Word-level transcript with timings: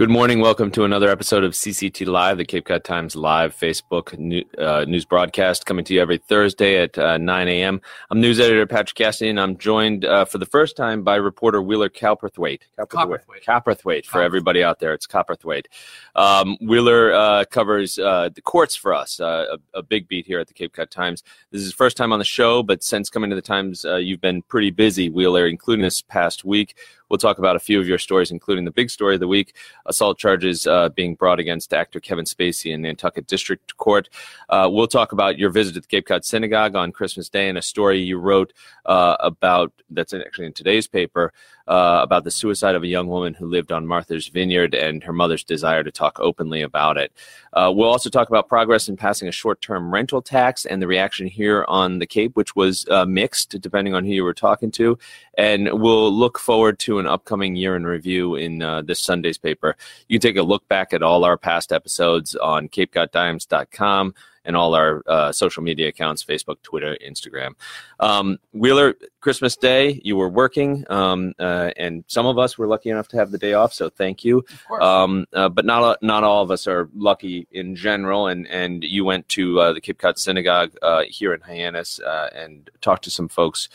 Good 0.00 0.08
morning. 0.08 0.40
Welcome 0.40 0.70
to 0.70 0.84
another 0.84 1.10
episode 1.10 1.44
of 1.44 1.52
CCT 1.52 2.06
Live, 2.06 2.38
the 2.38 2.46
Cape 2.46 2.64
Cod 2.64 2.84
Times 2.84 3.14
live 3.14 3.54
Facebook 3.54 4.18
new, 4.18 4.42
uh, 4.56 4.86
news 4.88 5.04
broadcast, 5.04 5.66
coming 5.66 5.84
to 5.84 5.92
you 5.92 6.00
every 6.00 6.16
Thursday 6.16 6.82
at 6.82 6.96
uh, 6.96 7.18
9 7.18 7.48
a.m. 7.48 7.82
I'm 8.10 8.18
news 8.18 8.40
editor 8.40 8.66
Patrick 8.66 8.94
Cassidy, 8.94 9.28
and 9.28 9.38
I'm 9.38 9.58
joined 9.58 10.06
uh, 10.06 10.24
for 10.24 10.38
the 10.38 10.46
first 10.46 10.74
time 10.74 11.02
by 11.02 11.16
reporter 11.16 11.60
Wheeler 11.60 11.90
Calperthwaite. 11.90 12.62
Copperthwaite. 12.78 13.44
Copperthwaite, 13.46 14.06
for 14.06 14.22
everybody 14.22 14.64
out 14.64 14.80
there. 14.80 14.94
It's 14.94 15.06
Copperthwaite. 15.06 15.66
Um, 16.14 16.56
Wheeler 16.62 17.12
uh, 17.12 17.44
covers 17.44 17.98
uh, 17.98 18.30
the 18.34 18.40
courts 18.40 18.74
for 18.74 18.94
us, 18.94 19.20
uh, 19.20 19.58
a, 19.74 19.80
a, 19.80 19.82
big 19.82 20.08
beat 20.08 20.24
here 20.24 20.40
at 20.40 20.48
the 20.48 20.54
Cape 20.54 20.72
Cod 20.72 20.90
Times. 20.90 21.22
This 21.50 21.60
is 21.60 21.66
his 21.66 21.74
first 21.74 21.98
time 21.98 22.10
on 22.10 22.18
the 22.18 22.24
show, 22.24 22.62
but 22.62 22.82
since 22.82 23.10
coming 23.10 23.28
to 23.28 23.36
the 23.36 23.42
Times, 23.42 23.84
you've 23.98 24.22
been 24.22 24.40
pretty 24.40 24.70
busy, 24.70 25.10
Wheeler, 25.10 25.46
including 25.46 25.82
this 25.82 26.00
past 26.00 26.42
week. 26.42 26.74
We'll 27.10 27.18
talk 27.18 27.38
about 27.38 27.56
a 27.56 27.58
few 27.60 27.80
of 27.80 27.88
your 27.88 27.98
stories, 27.98 28.30
including 28.30 28.64
the 28.64 28.70
big 28.70 28.88
story 28.88 29.14
of 29.14 29.20
the 29.20 29.28
week 29.28 29.54
assault 29.86 30.18
charges 30.18 30.66
uh, 30.66 30.90
being 30.90 31.16
brought 31.16 31.40
against 31.40 31.74
actor 31.74 32.00
Kevin 32.00 32.24
Spacey 32.24 32.72
in 32.72 32.82
Nantucket 32.82 33.26
District 33.26 33.76
Court. 33.76 34.08
Uh, 34.48 34.68
we'll 34.70 34.86
talk 34.86 35.12
about 35.12 35.38
your 35.38 35.50
visit 35.50 35.74
to 35.74 35.80
the 35.80 35.86
Cape 35.86 36.06
Cod 36.06 36.24
Synagogue 36.24 36.76
on 36.76 36.92
Christmas 36.92 37.28
Day 37.28 37.48
and 37.48 37.58
a 37.58 37.62
story 37.62 38.00
you 38.00 38.18
wrote 38.18 38.52
uh, 38.86 39.16
about 39.20 39.72
that's 39.90 40.14
actually 40.14 40.46
in 40.46 40.52
today's 40.52 40.86
paper 40.86 41.32
uh, 41.66 42.00
about 42.02 42.24
the 42.24 42.30
suicide 42.30 42.74
of 42.74 42.82
a 42.82 42.86
young 42.86 43.06
woman 43.06 43.34
who 43.34 43.46
lived 43.46 43.70
on 43.70 43.86
Martha's 43.86 44.28
Vineyard 44.28 44.74
and 44.74 45.04
her 45.04 45.12
mother's 45.12 45.44
desire 45.44 45.84
to 45.84 45.90
talk 45.90 46.18
openly 46.20 46.62
about 46.62 46.96
it. 46.96 47.12
Uh, 47.52 47.72
we'll 47.74 47.88
also 47.88 48.10
talk 48.10 48.28
about 48.28 48.48
progress 48.48 48.88
in 48.88 48.96
passing 48.96 49.28
a 49.28 49.32
short 49.32 49.60
term 49.60 49.92
rental 49.92 50.22
tax 50.22 50.64
and 50.64 50.80
the 50.80 50.86
reaction 50.86 51.26
here 51.26 51.64
on 51.68 51.98
the 51.98 52.06
Cape, 52.06 52.36
which 52.36 52.56
was 52.56 52.86
uh, 52.88 53.04
mixed 53.04 53.60
depending 53.60 53.94
on 53.94 54.04
who 54.04 54.10
you 54.10 54.24
were 54.24 54.34
talking 54.34 54.70
to. 54.72 54.98
And 55.38 55.80
we'll 55.80 56.12
look 56.12 56.38
forward 56.38 56.78
to 56.80 56.98
an 57.00 57.06
upcoming 57.06 57.56
year 57.56 57.74
in 57.74 57.84
review 57.84 58.36
in 58.36 58.62
uh, 58.62 58.82
this 58.82 59.02
Sunday's 59.02 59.38
paper. 59.38 59.76
You 60.08 60.18
can 60.18 60.30
take 60.30 60.36
a 60.36 60.42
look 60.42 60.68
back 60.68 60.92
at 60.92 61.02
all 61.02 61.24
our 61.24 61.36
past 61.36 61.72
episodes 61.72 62.36
on 62.36 62.68
CapeCodTimes.com 62.68 64.14
and 64.44 64.56
all 64.56 64.74
our 64.74 65.02
uh, 65.06 65.32
social 65.32 65.62
media 65.62 65.88
accounts 65.88 66.24
Facebook, 66.24 66.62
Twitter, 66.62 66.96
Instagram. 67.06 67.52
Um, 67.98 68.38
Wheeler, 68.52 68.94
Christmas 69.20 69.56
Day, 69.56 70.00
you 70.02 70.16
were 70.16 70.28
working, 70.28 70.84
um, 70.88 71.34
uh, 71.38 71.70
and 71.76 72.04
some 72.06 72.26
of 72.26 72.38
us 72.38 72.56
were 72.56 72.66
lucky 72.66 72.90
enough 72.90 73.08
to 73.08 73.16
have 73.16 73.30
the 73.30 73.38
day 73.38 73.52
off, 73.52 73.72
so 73.72 73.90
thank 73.90 74.24
you. 74.24 74.44
Um, 74.80 75.26
uh, 75.34 75.48
but 75.48 75.64
not, 75.64 76.02
not 76.02 76.24
all 76.24 76.42
of 76.42 76.50
us 76.50 76.66
are 76.66 76.88
lucky 76.94 77.46
in 77.52 77.76
general, 77.76 78.28
and, 78.28 78.46
and 78.48 78.82
you 78.82 79.04
went 79.04 79.28
to 79.30 79.60
uh, 79.60 79.72
the 79.72 79.80
Cape 79.80 79.98
Cod 79.98 80.18
Synagogue 80.18 80.74
uh, 80.80 81.02
here 81.08 81.34
in 81.34 81.40
Hyannis 81.40 82.00
uh, 82.00 82.30
and 82.34 82.70
talked 82.80 83.04
to 83.04 83.10
some 83.10 83.28
folks 83.28 83.68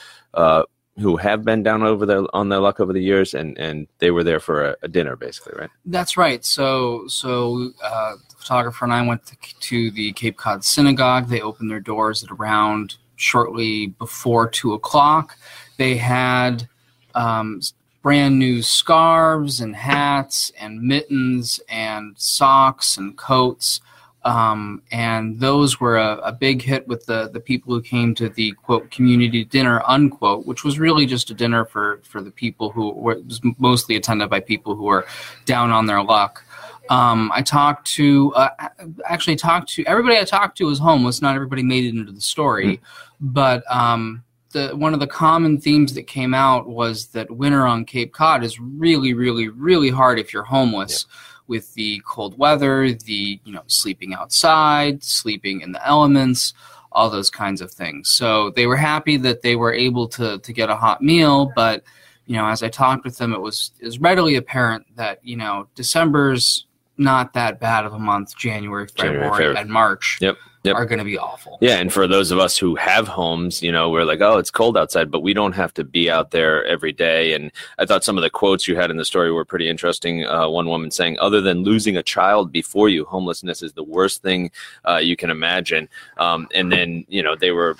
who 0.98 1.18
have 1.18 1.44
been 1.44 1.62
down 1.62 1.84
over 1.84 2.06
their 2.06 2.24
on 2.34 2.50
their 2.50 2.60
luck 2.60 2.80
over 2.80 2.94
the 2.94 3.02
years, 3.02 3.34
and 3.34 3.58
and 3.58 3.88
they 4.00 4.12
were 4.12 4.24
there 4.24 4.40
for 4.40 4.64
a, 4.64 4.76
a 4.84 4.88
dinner, 4.88 5.16
basically, 5.16 5.54
right? 5.60 5.70
That's 5.86 6.18
right. 6.18 6.44
So 6.46 7.08
so 7.08 7.72
uh, 7.84 8.16
the 8.30 8.36
photographer 8.38 8.86
and 8.86 8.94
I 8.94 9.06
went 9.06 9.26
to, 9.28 9.36
to, 9.60 9.92
the 9.92 10.14
Cape 10.14 10.38
Cod 10.38 10.64
Synagogue. 10.64 11.28
They 11.28 11.42
opened 11.42 11.70
their 11.70 11.80
doors 11.80 12.24
at 12.24 12.32
around 12.32 12.96
shortly 13.18 13.88
before 13.88 14.48
two 14.50 14.74
o'clock. 14.74 15.38
They 15.78 15.98
had 15.98 16.68
um, 17.14 17.62
brand 18.02 18.38
new 18.38 18.62
scarves 18.62 19.59
and 19.59 19.76
hats 19.76 20.52
and 20.59 20.82
mittens 20.82 21.59
and 21.68 22.16
socks 22.18 22.98
and 22.98 23.18
coats. 23.18 23.82
Um, 24.26 24.81
and 24.92 25.40
those 25.40 25.80
were 25.80 25.98
a, 25.98 26.16
a, 26.18 26.31
big 26.31 26.64
hit 26.64 26.88
with 26.88 27.06
the, 27.06 27.30
the 27.30 27.40
people 27.40 27.76
who 27.76 27.81
came 27.81 28.16
to 28.16 28.28
the 28.28 28.54
quote 28.54 28.90
community 28.90 29.45
dinner 29.45 29.84
unquote, 29.86 30.48
which 30.48 30.64
was 30.64 30.80
really 30.80 31.06
just 31.06 31.30
a 31.30 31.36
dinner 31.36 31.64
for, 31.64 32.00
for 32.02 32.22
the 32.22 32.31
people 32.31 32.72
who 32.72 32.90
were 32.90 33.22
mostly 33.59 33.96
attended 33.96 34.31
by 34.31 34.40
people 34.40 34.76
who 34.76 34.86
were 34.86 35.06
down 35.46 35.70
on 35.70 35.86
their 35.86 36.02
luck. 36.02 36.44
Um, 36.90 37.31
I 37.36 37.44
talked 37.44 37.88
to 37.94 38.34
uh, 38.34 38.50
actually 39.06 39.36
talked 39.36 39.70
to 39.73 39.86
everybody 39.86 40.18
I 40.18 40.23
talked 40.23 40.58
to 40.58 40.66
was 40.66 40.80
homeless. 40.80 41.22
Not 41.22 41.36
everybody 41.36 41.62
made 41.62 41.86
it 41.86 41.96
into 41.96 42.12
the 42.12 42.22
story, 42.22 42.78
mm-hmm. 42.78 42.84
but 43.20 43.64
um, 43.72 44.24
the 44.53 44.75
one 44.75 44.96
of 44.96 45.00
the 45.00 45.07
common 45.07 45.62
themes 45.62 45.94
that 45.94 46.07
came 46.07 46.34
out 46.34 46.68
was 46.68 47.07
that 47.07 47.30
winter 47.30 47.66
on 47.66 47.86
Cape 47.86 48.12
Cod 48.12 48.44
is 48.44 48.59
really, 48.59 49.13
really, 49.13 49.50
really 49.50 49.90
hard 49.90 50.18
if 50.18 50.34
you're 50.34 50.44
homeless. 50.44 51.06
Yeah 51.07 51.31
with 51.47 51.73
the 51.73 52.01
cold 52.06 52.38
weather, 52.38 52.91
the 52.94 53.39
you 53.44 53.53
know 53.53 53.63
sleeping 53.67 54.13
outside, 54.13 55.03
sleeping 55.03 55.61
in 55.61 55.72
the 55.72 55.88
elements, 55.88 56.53
all 56.91 57.09
those 57.09 57.29
kinds 57.29 57.61
of 57.61 57.72
things. 57.72 58.09
So 58.09 58.51
they 58.51 58.67
were 58.67 58.78
happy 58.78 59.17
that 59.17 59.41
they 59.41 59.56
were 59.56 59.73
able 59.73 60.07
to 60.09 60.39
to 60.39 60.53
get 60.53 60.69
a 60.69 60.75
hot 60.75 61.01
meal, 61.01 61.51
but 61.56 61.83
you 62.25 62.35
know 62.35 62.47
as 62.47 62.63
I 62.63 62.69
talked 62.69 63.03
with 63.03 63.17
them, 63.17 63.33
it 63.33 63.41
was 63.41 63.72
is 63.79 64.00
readily 64.00 64.35
apparent 64.35 64.85
that 64.95 65.19
you 65.23 65.38
know 65.38 65.67
December's 65.75 66.66
not 66.97 67.33
that 67.33 67.59
bad 67.59 67.85
of 67.85 67.94
a 67.94 68.00
month. 68.00 68.35
January, 68.38 68.88
February, 68.88 69.13
January, 69.17 69.31
February. 69.31 69.57
and 69.57 69.69
March. 69.69 70.17
Yep 70.22 70.38
yep. 70.66 70.76
are 70.76 70.86
going 70.86 71.00
to 71.00 71.06
be 71.06 71.18
awful. 71.18 71.58
Yeah, 71.62 71.78
and 71.78 71.92
for 71.92 72.08
those 72.08 72.31
of 72.31 72.40
us 72.40 72.58
who 72.58 72.76
have 72.76 73.08
homes, 73.08 73.62
you 73.62 73.72
know, 73.72 73.90
we're 73.90 74.06
like, 74.06 74.22
oh, 74.22 74.38
it's 74.38 74.52
cold 74.52 74.78
outside, 74.78 75.12
but 75.12 75.22
we 75.22 75.34
don't 75.34 75.53
have 75.53 75.74
to 75.76 75.84
be 75.84 76.09
out 76.09 76.31
there 76.31 76.66
every 76.66 76.92
day. 76.92 77.34
And 77.34 77.52
I 77.78 77.86
thought 77.86 78.03
some 78.03 78.18
of 78.18 78.22
the 78.22 78.30
quotes 78.30 78.68
you 78.68 78.75
had 78.75 78.92
in 78.92 78.98
the 78.98 79.06
story 79.06 79.31
were 79.31 79.46
pretty 79.46 79.70
interesting. 79.70 80.25
Uh, 80.25 80.50
one 80.50 80.68
woman 80.68 80.92
saying, 80.92 81.18
other 81.20 81.42
than 81.42 81.64
losing 81.64 81.98
a 81.98 82.04
child 82.04 82.52
before 82.52 82.90
you, 82.90 83.06
homelessness 83.06 83.62
is 83.62 83.74
the 83.74 83.84
worst 83.84 84.22
thing 84.22 84.52
uh, 84.88 84.98
you 84.98 85.16
can 85.16 85.30
imagine. 85.30 85.88
Um, 86.18 86.48
and 86.54 86.72
then, 86.72 87.06
you 87.08 87.24
know, 87.24 87.36
they 87.36 87.52
were 87.52 87.75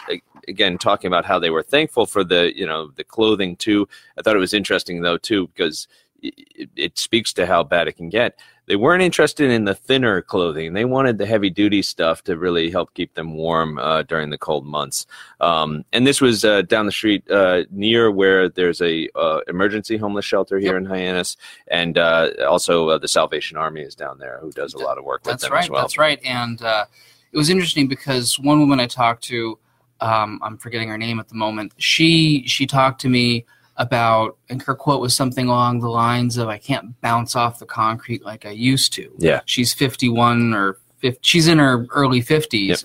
again 0.48 0.78
talking 0.78 1.08
about 1.08 1.26
how 1.26 1.40
they 1.40 1.50
were 1.50 1.64
thankful 1.64 2.06
for 2.06 2.24
the, 2.24 2.52
you 2.56 2.66
know, 2.66 2.92
the 2.96 3.04
clothing 3.04 3.56
too. 3.56 3.88
I 4.18 4.22
thought 4.22 4.36
it 4.36 4.40
was 4.40 4.54
interesting 4.54 5.02
though 5.02 5.18
too 5.18 5.48
because 5.48 5.88
it, 6.22 6.70
it 6.76 6.98
speaks 6.98 7.34
to 7.34 7.46
how 7.46 7.64
bad 7.64 7.88
it 7.88 7.94
can 7.94 8.10
get 8.10 8.40
they 8.68 8.76
weren't 8.76 9.04
interested 9.04 9.52
in 9.52 9.66
the 9.66 9.76
thinner 9.76 10.22
clothing. 10.22 10.74
They 10.74 10.86
wanted 10.86 11.18
the 11.18 11.26
heavy 11.26 11.50
duty 11.50 11.82
stuff 11.82 12.24
to 12.24 12.38
really 12.38 12.72
help 12.72 12.94
keep 12.94 13.14
them 13.14 13.36
warm 13.36 13.78
uh, 13.78 14.04
during 14.04 14.30
the 14.30 14.38
cold 14.38 14.66
months. 14.66 15.06
Um, 15.40 15.86
and 15.94 16.06
this 16.08 16.22
was 16.22 16.44
uh, 16.44 16.64
down 16.64 16.86
the 16.86 16.92
street 16.92 17.30
uh, 17.30 17.64
near 17.72 18.10
where 18.12 18.50
there's 18.50 18.82
a 18.82 19.10
uh, 19.16 19.42
emergency 19.48 19.98
homeless 19.98 20.26
shelter 20.26 20.58
here 20.60 20.74
yep. 20.74 20.82
in 20.82 20.86
Hyannis, 20.86 21.38
and 21.68 21.98
uh, 21.98 22.32
also 22.48 22.90
uh, 22.90 22.98
the 22.98 23.08
Salvation 23.08 23.58
Army 23.58 23.82
is 23.82 23.96
down 23.96 24.18
there 24.18 24.40
who 24.42 24.52
does 24.52 24.74
a 24.74 24.80
lot 24.80 24.98
of 24.98 25.04
work 25.04 25.24
that's 25.24 25.44
with 25.44 25.50
them 25.50 25.54
right, 25.54 25.64
as 25.64 25.70
well. 25.70 25.82
That's 25.82 25.98
right. 25.98 26.20
And 26.24 26.62
it 26.62 27.38
was 27.38 27.50
interesting 27.50 27.88
because 27.88 28.40
one 28.40 28.60
woman 28.60 28.80
I 28.80 28.88
talked 28.88 29.24
to, 29.26 29.60
um, 30.00 30.40
I'm 30.42 30.58
forgetting 30.58 30.88
her 30.88 30.98
name 30.98 31.20
at 31.20 31.28
the 31.28 31.36
moment. 31.36 31.74
She 31.78 32.48
she 32.48 32.66
talked 32.66 33.02
to 33.02 33.10
me 33.10 33.46
about, 33.78 34.38
and 34.50 34.62
her 34.62 34.76
quote 34.76 35.02
was 35.02 35.16
something 35.16 35.48
along 35.48 35.80
the 35.80 35.90
lines 35.90 36.38
of, 36.38 36.48
"I 36.48 36.58
can't 36.58 37.00
bounce 37.02 37.36
off 37.36 37.60
the 37.60 37.66
concrete 37.66 38.24
like 38.24 38.46
I 38.46 38.52
used 38.52 38.94
to." 38.94 39.12
Yeah, 39.18 39.42
she's 39.46 39.74
51 39.74 40.54
or 40.54 40.80
50, 41.00 41.20
she's 41.22 41.48
in 41.48 41.60
her 41.60 41.86
early 41.92 42.22
50s, 42.22 42.68
yep. 42.68 42.80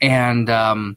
and 0.00 0.50
um, 0.50 0.96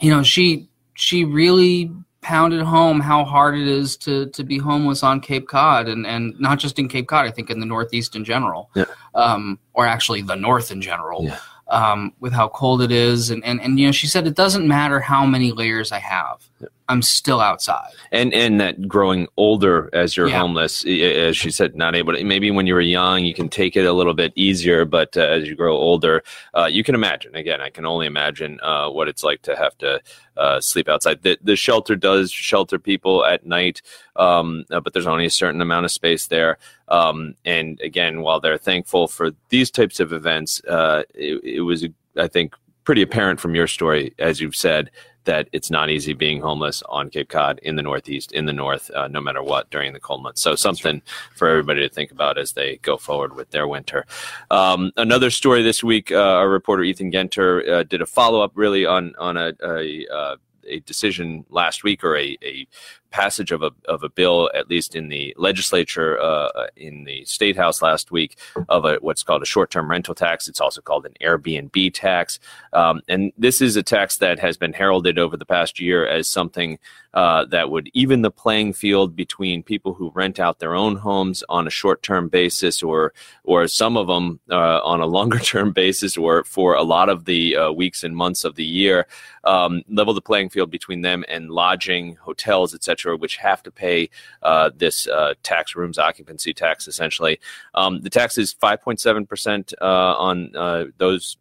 you 0.00 0.10
know 0.10 0.22
she 0.22 0.68
she 0.94 1.24
really 1.24 1.90
pounded 2.20 2.60
home 2.60 2.98
how 2.98 3.24
hard 3.24 3.56
it 3.56 3.68
is 3.68 3.96
to 3.98 4.26
to 4.26 4.44
be 4.44 4.58
homeless 4.58 5.02
on 5.02 5.20
Cape 5.20 5.48
Cod, 5.48 5.88
and 5.88 6.06
and 6.06 6.38
not 6.38 6.58
just 6.58 6.78
in 6.78 6.88
Cape 6.88 7.08
Cod. 7.08 7.26
I 7.26 7.30
think 7.30 7.50
in 7.50 7.60
the 7.60 7.66
Northeast 7.66 8.14
in 8.14 8.24
general, 8.24 8.70
yeah. 8.74 8.84
um, 9.14 9.58
or 9.72 9.86
actually 9.86 10.22
the 10.22 10.36
North 10.36 10.70
in 10.70 10.82
general. 10.82 11.24
Yeah 11.24 11.38
um, 11.68 12.12
with 12.20 12.32
how 12.32 12.48
cold 12.48 12.82
it 12.82 12.92
is. 12.92 13.30
And, 13.30 13.44
and, 13.44 13.60
and, 13.60 13.78
you 13.78 13.86
know, 13.86 13.92
she 13.92 14.06
said, 14.06 14.26
it 14.26 14.36
doesn't 14.36 14.66
matter 14.66 15.00
how 15.00 15.26
many 15.26 15.52
layers 15.52 15.92
I 15.92 15.98
have. 15.98 16.48
I'm 16.88 17.02
still 17.02 17.40
outside. 17.40 17.90
And 18.12 18.32
and 18.32 18.60
that 18.60 18.86
growing 18.86 19.26
older 19.36 19.90
as 19.92 20.16
you're 20.16 20.28
yeah. 20.28 20.38
homeless, 20.38 20.84
as 20.86 21.36
she 21.36 21.50
said, 21.50 21.74
not 21.74 21.96
able 21.96 22.14
to. 22.14 22.24
Maybe 22.24 22.50
when 22.50 22.66
you 22.66 22.74
were 22.74 22.80
young, 22.80 23.24
you 23.24 23.34
can 23.34 23.48
take 23.48 23.76
it 23.76 23.84
a 23.84 23.92
little 23.92 24.14
bit 24.14 24.32
easier, 24.36 24.84
but 24.84 25.16
uh, 25.16 25.22
as 25.22 25.48
you 25.48 25.56
grow 25.56 25.76
older, 25.76 26.22
uh, 26.54 26.66
you 26.66 26.84
can 26.84 26.94
imagine. 26.94 27.34
Again, 27.34 27.60
I 27.60 27.70
can 27.70 27.84
only 27.84 28.06
imagine 28.06 28.60
uh, 28.62 28.88
what 28.88 29.08
it's 29.08 29.24
like 29.24 29.42
to 29.42 29.56
have 29.56 29.76
to 29.78 30.00
uh, 30.36 30.60
sleep 30.60 30.88
outside. 30.88 31.22
The 31.22 31.36
the 31.42 31.56
shelter 31.56 31.96
does 31.96 32.30
shelter 32.30 32.78
people 32.78 33.24
at 33.24 33.44
night, 33.44 33.82
um, 34.14 34.64
uh, 34.70 34.80
but 34.80 34.92
there's 34.92 35.08
only 35.08 35.26
a 35.26 35.30
certain 35.30 35.60
amount 35.60 35.86
of 35.86 35.90
space 35.90 36.28
there. 36.28 36.58
Um, 36.88 37.34
and 37.44 37.80
again, 37.80 38.22
while 38.22 38.40
they're 38.40 38.58
thankful 38.58 39.08
for 39.08 39.32
these 39.48 39.72
types 39.72 39.98
of 39.98 40.12
events, 40.12 40.62
uh, 40.64 41.02
it, 41.14 41.42
it 41.42 41.60
was, 41.62 41.84
I 42.16 42.28
think, 42.28 42.54
pretty 42.84 43.02
apparent 43.02 43.40
from 43.40 43.56
your 43.56 43.66
story, 43.66 44.14
as 44.20 44.40
you've 44.40 44.54
said, 44.54 44.90
that 45.26 45.48
it's 45.52 45.70
not 45.70 45.90
easy 45.90 46.14
being 46.14 46.40
homeless 46.40 46.82
on 46.88 47.10
Cape 47.10 47.28
Cod 47.28 47.60
in 47.62 47.76
the 47.76 47.82
Northeast, 47.82 48.32
in 48.32 48.46
the 48.46 48.52
North, 48.52 48.90
uh, 48.90 49.08
no 49.08 49.20
matter 49.20 49.42
what 49.42 49.70
during 49.70 49.92
the 49.92 50.00
cold 50.00 50.22
months. 50.22 50.40
So 50.40 50.54
something 50.54 51.02
for 51.36 51.48
everybody 51.48 51.86
to 51.86 51.94
think 51.94 52.10
about 52.10 52.38
as 52.38 52.52
they 52.52 52.78
go 52.78 52.96
forward 52.96 53.36
with 53.36 53.50
their 53.50 53.68
winter. 53.68 54.06
Um, 54.50 54.92
another 54.96 55.30
story 55.30 55.62
this 55.62 55.84
week, 55.84 56.10
uh, 56.10 56.16
our 56.16 56.48
reporter 56.48 56.82
Ethan 56.82 57.12
Genter 57.12 57.68
uh, 57.68 57.82
did 57.82 58.00
a 58.00 58.06
follow 58.06 58.40
up 58.40 58.52
really 58.54 58.86
on 58.86 59.14
on 59.18 59.36
a, 59.36 59.52
a, 59.62 60.06
uh, 60.08 60.36
a 60.66 60.80
decision 60.80 61.44
last 61.50 61.84
week 61.84 62.02
or 62.02 62.16
a, 62.16 62.36
a 62.42 62.66
passage 63.16 63.50
of 63.50 63.62
a 63.62 63.70
of 63.88 64.02
a 64.02 64.10
bill, 64.10 64.50
at 64.54 64.68
least 64.68 64.94
in 64.94 65.08
the 65.08 65.34
legislature 65.38 66.20
uh, 66.20 66.66
in 66.76 67.04
the 67.04 67.24
state 67.24 67.56
house 67.56 67.80
last 67.80 68.10
week, 68.10 68.36
of 68.68 68.84
a 68.84 68.98
what's 69.00 69.22
called 69.22 69.42
a 69.42 69.46
short 69.54 69.70
term 69.70 69.90
rental 69.90 70.14
tax. 70.14 70.48
It's 70.48 70.60
also 70.60 70.82
called 70.82 71.06
an 71.06 71.14
Airbnb 71.22 71.94
tax, 71.94 72.38
um, 72.74 73.00
and 73.08 73.32
this 73.38 73.62
is 73.62 73.76
a 73.76 73.82
tax 73.82 74.18
that 74.18 74.38
has 74.38 74.58
been 74.58 74.74
heralded 74.74 75.18
over 75.18 75.36
the 75.36 75.46
past 75.46 75.80
year 75.80 76.06
as 76.06 76.28
something 76.28 76.78
uh, 77.16 77.46
that 77.46 77.70
would 77.70 77.88
even 77.94 78.20
the 78.20 78.30
playing 78.30 78.74
field 78.74 79.16
between 79.16 79.62
people 79.62 79.94
who 79.94 80.12
rent 80.14 80.38
out 80.38 80.58
their 80.58 80.74
own 80.74 80.96
homes 80.96 81.42
on 81.48 81.66
a 81.66 81.70
short-term 81.70 82.28
basis, 82.28 82.82
or 82.82 83.14
or 83.44 83.66
some 83.66 83.96
of 83.96 84.06
them 84.06 84.38
uh, 84.50 84.80
on 84.84 85.00
a 85.00 85.06
longer-term 85.06 85.72
basis, 85.84 86.18
or 86.18 86.44
for 86.44 86.74
a 86.74 86.82
lot 86.82 87.08
of 87.08 87.24
the 87.24 87.56
uh, 87.56 87.72
weeks 87.72 88.04
and 88.04 88.14
months 88.14 88.44
of 88.44 88.54
the 88.56 88.64
year. 88.64 89.06
Um, 89.44 89.82
level 89.88 90.12
the 90.12 90.20
playing 90.20 90.50
field 90.50 90.70
between 90.70 91.02
them 91.02 91.24
and 91.28 91.50
lodging, 91.50 92.16
hotels, 92.16 92.74
etc., 92.74 93.05
which 93.14 93.36
have 93.36 93.62
to 93.62 93.70
pay 93.70 94.08
uh, 94.42 94.70
this 94.74 95.06
uh, 95.06 95.34
tax, 95.42 95.76
rooms 95.76 95.98
occupancy 95.98 96.54
tax, 96.54 96.88
essentially. 96.88 97.38
Um, 97.74 98.00
the 98.00 98.10
tax 98.10 98.38
is 98.38 98.54
5.7 98.54 99.28
percent 99.28 99.74
on 99.80 100.50
those 100.96 101.36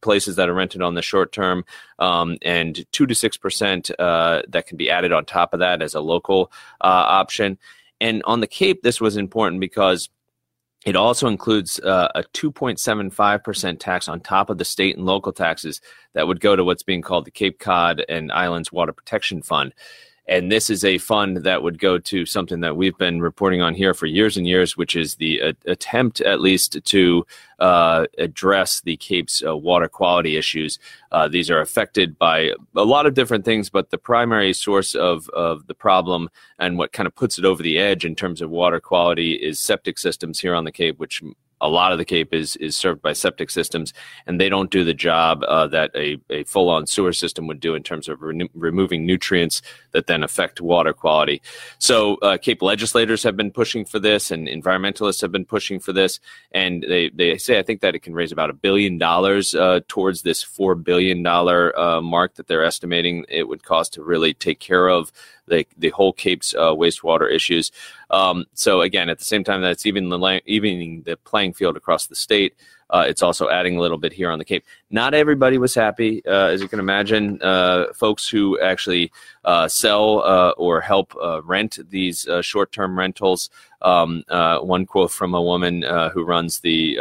places 0.00 0.36
that 0.36 0.48
are 0.48 0.54
rented 0.54 0.82
on 0.82 0.94
the 0.94 1.02
short 1.02 1.32
term, 1.32 1.64
um, 1.98 2.36
and 2.42 2.84
two 2.92 3.06
to 3.06 3.14
six 3.14 3.36
percent 3.36 3.90
uh, 3.98 4.42
that 4.48 4.66
can 4.66 4.76
be 4.76 4.90
added 4.90 5.12
on 5.12 5.24
top 5.24 5.52
of 5.52 5.60
that 5.60 5.82
as 5.82 5.94
a 5.94 6.00
local 6.00 6.52
uh, 6.80 7.04
option. 7.08 7.58
And 8.00 8.22
on 8.24 8.40
the 8.40 8.46
Cape, 8.46 8.82
this 8.82 9.00
was 9.00 9.16
important 9.16 9.60
because 9.60 10.10
it 10.84 10.96
also 10.96 11.26
includes 11.26 11.80
uh, 11.80 12.08
a 12.14 12.22
2.75% 12.22 13.80
tax 13.80 14.08
on 14.08 14.20
top 14.20 14.50
of 14.50 14.58
the 14.58 14.64
state 14.64 14.96
and 14.96 15.04
local 15.04 15.32
taxes 15.32 15.80
that 16.12 16.28
would 16.28 16.40
go 16.40 16.54
to 16.54 16.62
what's 16.62 16.84
being 16.84 17.02
called 17.02 17.24
the 17.24 17.30
Cape 17.30 17.58
Cod 17.58 18.04
and 18.08 18.30
Islands 18.30 18.70
Water 18.70 18.92
Protection 18.92 19.42
Fund. 19.42 19.74
And 20.28 20.50
this 20.50 20.70
is 20.70 20.84
a 20.84 20.98
fund 20.98 21.38
that 21.38 21.62
would 21.62 21.78
go 21.78 21.98
to 21.98 22.26
something 22.26 22.60
that 22.60 22.76
we've 22.76 22.98
been 22.98 23.20
reporting 23.20 23.62
on 23.62 23.74
here 23.74 23.94
for 23.94 24.06
years 24.06 24.36
and 24.36 24.46
years, 24.46 24.76
which 24.76 24.96
is 24.96 25.14
the 25.14 25.40
uh, 25.40 25.52
attempt, 25.66 26.20
at 26.20 26.40
least, 26.40 26.84
to 26.84 27.26
uh, 27.60 28.06
address 28.18 28.80
the 28.80 28.96
Cape's 28.96 29.42
uh, 29.46 29.56
water 29.56 29.88
quality 29.88 30.36
issues. 30.36 30.78
Uh, 31.12 31.28
these 31.28 31.48
are 31.48 31.60
affected 31.60 32.18
by 32.18 32.52
a 32.74 32.84
lot 32.84 33.06
of 33.06 33.14
different 33.14 33.44
things, 33.44 33.70
but 33.70 33.90
the 33.90 33.98
primary 33.98 34.52
source 34.52 34.94
of, 34.96 35.28
of 35.30 35.66
the 35.68 35.74
problem 35.74 36.28
and 36.58 36.76
what 36.76 36.92
kind 36.92 37.06
of 37.06 37.14
puts 37.14 37.38
it 37.38 37.44
over 37.44 37.62
the 37.62 37.78
edge 37.78 38.04
in 38.04 38.16
terms 38.16 38.42
of 38.42 38.50
water 38.50 38.80
quality 38.80 39.34
is 39.34 39.60
septic 39.60 39.96
systems 39.96 40.40
here 40.40 40.54
on 40.54 40.64
the 40.64 40.72
Cape, 40.72 40.98
which 40.98 41.22
a 41.60 41.68
lot 41.68 41.92
of 41.92 41.98
the 41.98 42.04
Cape 42.04 42.34
is 42.34 42.56
is 42.56 42.76
served 42.76 43.02
by 43.02 43.12
septic 43.12 43.50
systems, 43.50 43.92
and 44.26 44.40
they 44.40 44.48
don't 44.48 44.70
do 44.70 44.84
the 44.84 44.94
job 44.94 45.42
uh, 45.44 45.66
that 45.68 45.90
a, 45.94 46.18
a 46.30 46.44
full 46.44 46.68
on 46.68 46.86
sewer 46.86 47.12
system 47.12 47.46
would 47.46 47.60
do 47.60 47.74
in 47.74 47.82
terms 47.82 48.08
of 48.08 48.22
re- 48.22 48.48
removing 48.54 49.06
nutrients 49.06 49.62
that 49.92 50.06
then 50.06 50.22
affect 50.22 50.60
water 50.60 50.92
quality. 50.92 51.40
So, 51.78 52.16
uh, 52.16 52.36
Cape 52.36 52.62
legislators 52.62 53.22
have 53.22 53.36
been 53.36 53.50
pushing 53.50 53.84
for 53.84 53.98
this, 53.98 54.30
and 54.30 54.48
environmentalists 54.48 55.20
have 55.22 55.32
been 55.32 55.46
pushing 55.46 55.80
for 55.80 55.92
this, 55.92 56.20
and 56.52 56.84
they, 56.88 57.10
they 57.10 57.38
say 57.38 57.58
I 57.58 57.62
think 57.62 57.80
that 57.80 57.94
it 57.94 58.00
can 58.00 58.14
raise 58.14 58.32
about 58.32 58.50
a 58.50 58.54
billion 58.54 58.98
dollars 58.98 59.54
uh, 59.54 59.80
towards 59.88 60.22
this 60.22 60.42
four 60.42 60.74
billion 60.74 61.22
dollar 61.22 61.78
uh, 61.78 62.00
mark 62.00 62.34
that 62.34 62.46
they're 62.46 62.64
estimating 62.64 63.24
it 63.28 63.48
would 63.48 63.62
cost 63.62 63.94
to 63.94 64.02
really 64.02 64.34
take 64.34 64.60
care 64.60 64.88
of 64.88 65.12
the 65.46 65.66
the 65.78 65.90
whole 65.90 66.12
Cape's 66.12 66.54
uh, 66.54 66.72
wastewater 66.72 67.30
issues. 67.30 67.72
Um, 68.10 68.46
so 68.54 68.80
again, 68.80 69.08
at 69.08 69.18
the 69.18 69.24
same 69.24 69.44
time, 69.44 69.62
that's 69.62 69.86
even 69.86 70.08
the 70.08 70.42
evening 70.46 71.02
the 71.04 71.16
playing 71.16 71.54
field 71.54 71.76
across 71.76 72.06
the 72.06 72.16
state. 72.16 72.54
Uh, 72.88 73.04
it's 73.06 73.22
also 73.22 73.48
adding 73.48 73.76
a 73.76 73.80
little 73.80 73.98
bit 73.98 74.12
here 74.12 74.30
on 74.30 74.38
the 74.38 74.44
Cape. 74.44 74.64
Not 74.90 75.14
everybody 75.14 75.58
was 75.58 75.74
happy, 75.74 76.24
uh, 76.24 76.46
as 76.46 76.62
you 76.62 76.68
can 76.68 76.78
imagine. 76.78 77.40
Uh, 77.42 77.86
folks 77.92 78.28
who 78.28 78.60
actually 78.60 79.10
uh, 79.44 79.66
sell 79.66 80.20
uh, 80.20 80.50
or 80.50 80.80
help 80.80 81.14
uh, 81.20 81.42
rent 81.42 81.78
these 81.90 82.28
short-term 82.42 82.96
rentals. 82.96 83.50
Um, 83.82 84.24
one 84.28 84.86
quote 84.86 85.10
from 85.10 85.34
a 85.34 85.42
woman 85.42 85.82
who 86.12 86.24
runs 86.24 86.60
the 86.60 86.98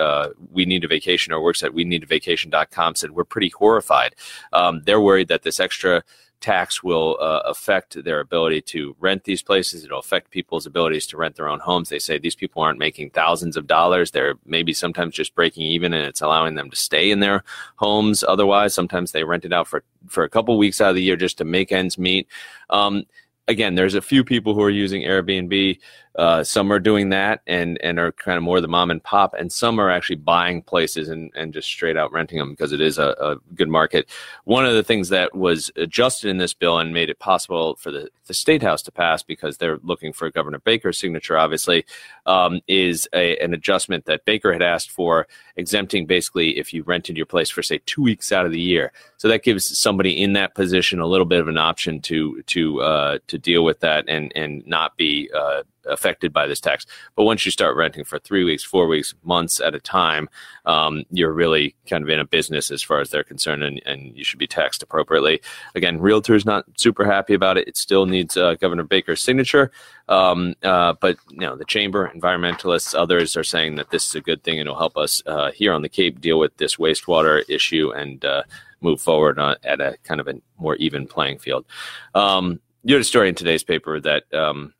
We 0.51 0.65
Need 0.65 0.83
a 0.83 0.88
Vacation 0.88 1.33
or 1.33 1.42
works 1.42 1.63
at 1.63 1.74
We 1.74 1.83
Need 1.83 2.03
a 2.03 2.07
Vacation.com 2.07 2.95
said, 2.95 3.12
"We're 3.12 3.24
pretty 3.24 3.50
horrified. 3.50 4.15
Um, 4.53 4.81
they're 4.86 5.01
worried 5.01 5.27
that 5.27 5.44
this 5.44 5.59
extra." 5.59 6.03
Tax 6.45 6.83
will 6.83 7.18
uh, 7.19 7.42
affect 7.45 8.03
their 8.03 8.19
ability 8.19 8.62
to 8.62 8.95
rent 9.00 9.24
these 9.24 9.42
places. 9.42 9.83
It'll 9.83 10.00
affect 10.00 10.30
people's 10.30 10.68
abilities 10.68 11.07
to 11.07 11.18
rent 11.18 11.36
their 11.38 11.50
own 11.50 11.59
homes. 11.59 11.89
They 11.89 11.97
say 11.97 12.19
these 12.19 12.36
people 12.36 12.62
aren't 12.62 12.77
making 12.77 13.09
thousands 13.09 13.57
of 13.57 13.65
dollars. 13.65 14.12
They're 14.12 14.36
maybe 14.45 14.71
sometimes 14.71 15.15
just 15.15 15.33
breaking 15.33 15.65
even, 15.65 15.92
and 15.92 16.06
it's 16.06 16.21
allowing 16.21 16.53
them 16.53 16.69
to 16.69 16.75
stay 16.75 17.09
in 17.09 17.19
their 17.19 17.44
homes. 17.77 18.24
Otherwise, 18.24 18.75
sometimes 18.75 19.12
they 19.12 19.24
rent 19.24 19.44
it 19.44 19.53
out 19.53 19.68
for 19.68 19.83
for 20.07 20.24
a 20.24 20.30
couple 20.30 20.56
weeks 20.59 20.80
out 20.80 20.89
of 20.89 20.95
the 20.95 21.01
year 21.01 21.15
just 21.15 21.39
to 21.39 21.45
make 21.45 21.71
ends 21.71 21.97
meet. 21.97 22.27
Um, 22.69 23.06
again, 23.47 23.74
there's 23.74 23.95
a 23.95 24.01
few 24.01 24.24
people 24.24 24.53
who 24.53 24.62
are 24.62 24.69
using 24.69 25.01
Airbnb. 25.01 25.80
Uh, 26.18 26.44
some 26.44 26.72
are 26.72 26.80
doing 26.80 27.10
that 27.10 27.42
and 27.48 27.78
and 27.82 28.00
are 28.00 28.12
kind 28.14 28.38
of 28.38 28.44
more 28.44 28.62
the 28.62 28.68
mom 28.68 28.90
and 28.92 29.04
pop, 29.04 29.34
and 29.34 29.52
some 29.52 29.80
are 29.80 29.90
actually 29.90 30.16
buying 30.16 30.62
places 30.62 31.10
and, 31.10 31.32
and 31.36 31.54
just 31.54 31.68
straight 31.68 31.98
out 31.98 32.12
renting 32.12 32.40
them 32.40 32.52
because 32.52 32.72
it 32.72 32.82
is 32.82 32.98
a, 32.98 33.16
a 33.20 33.36
good 33.54 33.70
market. 33.70 34.10
One 34.46 34.66
of 34.66 34.74
the 34.74 34.84
things 34.84 35.10
that 35.10 35.36
was 35.36 35.72
adjusted 35.76 36.30
in 36.30 36.38
this 36.38 36.54
bill 36.54 36.80
and 36.80 36.94
made 36.94 37.10
it 37.10 37.20
possible 37.20 37.76
for 37.76 37.92
the, 37.92 38.10
the 38.28 38.34
state 38.34 38.64
house 38.64 38.82
to 38.84 38.92
pass 38.92 39.24
because 39.24 39.58
they're 39.58 39.80
looking 39.84 40.14
for 40.14 40.30
Governor 40.30 40.60
Baker's 40.60 40.98
signature, 40.98 41.38
obviously, 41.38 41.86
um, 42.26 42.62
is 42.68 43.08
a, 43.14 43.38
an 43.40 43.54
adjustment 43.54 44.06
that 44.06 44.26
Baker 44.26 44.54
had 44.54 44.62
asked 44.62 44.92
for, 44.92 45.28
exempting 45.58 46.06
basically 46.06 46.58
if 46.58 46.74
you 46.74 46.84
rented 46.84 47.18
your 47.18 47.26
place 47.26 47.50
for 47.50 47.62
say 47.62 47.80
two 47.86 48.02
weeks 48.02 48.32
out 48.32 48.46
of 48.46 48.52
the 48.52 48.60
year. 48.60 48.92
So 49.18 49.28
that 49.28 49.44
gives 49.44 49.78
somebody 49.78 50.22
in 50.22 50.34
that 50.34 50.56
position 50.56 51.00
a 51.00 51.08
little 51.08 51.26
bit 51.26 51.40
of 51.40 51.48
an 51.48 51.58
option 51.58 52.02
to 52.02 52.42
to 52.44 52.82
uh, 52.82 53.20
to 53.28 53.38
deal 53.38 53.64
with 53.64 53.80
that 53.82 54.06
and 54.08 54.32
and 54.36 54.66
not 54.66 54.98
be 54.98 55.30
uh, 55.36 55.64
affected 55.88 56.34
by 56.34 56.48
this 56.48 56.60
tax. 56.60 56.86
But 57.16 57.24
once 57.24 57.46
you 57.46 57.52
start 57.52 57.76
renting 57.76 58.04
for 58.04 58.20
three 58.20 58.44
weeks, 58.44 58.64
four 58.64 58.88
weeks, 58.88 59.14
months 59.24 59.60
at 59.60 59.76
a 59.76 59.80
time, 59.80 60.30
um, 60.66 61.04
you're 61.12 61.32
really 61.32 61.76
kind 61.90 62.04
of 62.04 62.10
in 62.10 62.20
a 62.20 62.26
business 62.26 62.72
as 62.72 62.82
far 62.82 63.00
as 63.00 63.10
they're 63.10 63.24
concerned, 63.24 63.64
and, 63.64 63.82
and 63.86 64.16
you 64.16 64.24
should 64.24 64.40
be 64.40 64.48
taxed 64.48 64.84
appropriately. 64.84 65.42
Again, 65.76 66.00
realtors 66.00 66.46
not 66.46 66.66
super 66.78 67.06
happy 67.06 67.34
about 67.34 67.58
it. 67.58 67.68
It 67.68 67.78
still 67.78 68.06
needs 68.06 68.38
uh, 68.38 68.56
Governor 68.56 68.84
Baker's 68.84 69.22
signature, 69.22 69.72
um, 70.08 70.56
uh, 70.64 70.94
but 71.00 71.18
you 71.30 71.40
know 71.40 71.56
the 71.56 71.66
chamber, 71.66 72.12
environmentalists, 72.16 72.98
others 72.98 73.36
are 73.38 73.44
saying 73.44 73.76
that 73.76 73.90
this 73.90 74.08
is 74.08 74.16
a 74.16 74.22
good 74.22 74.44
thing 74.44 74.60
and 74.60 74.68
it'll 74.68 74.78
help 74.78 74.98
us 74.98 75.22
uh, 75.26 75.52
here 75.52 75.74
on 75.74 75.81
the 75.81 75.90
Cape 75.90 76.22
deal 76.22 76.40
with 76.40 76.56
this 76.58 76.76
wastewater 76.78 77.44
issue 77.50 77.92
and 77.92 78.24
uh, 78.26 78.44
move 78.81 79.02
forward 79.02 79.40
at 79.40 79.81
a 79.81 79.98
kind 80.04 80.20
of 80.20 80.28
a 80.28 80.36
more 80.58 80.76
even 80.76 81.08
playing 81.08 81.40
field. 81.40 81.66
Um, 82.14 82.60
you 82.84 82.96
had 82.96 83.02
a 83.02 83.06
story 83.06 83.30
in 83.30 83.36
today's 83.36 83.64
paper 83.64 84.00
that 84.00 84.31
um, 84.34 84.74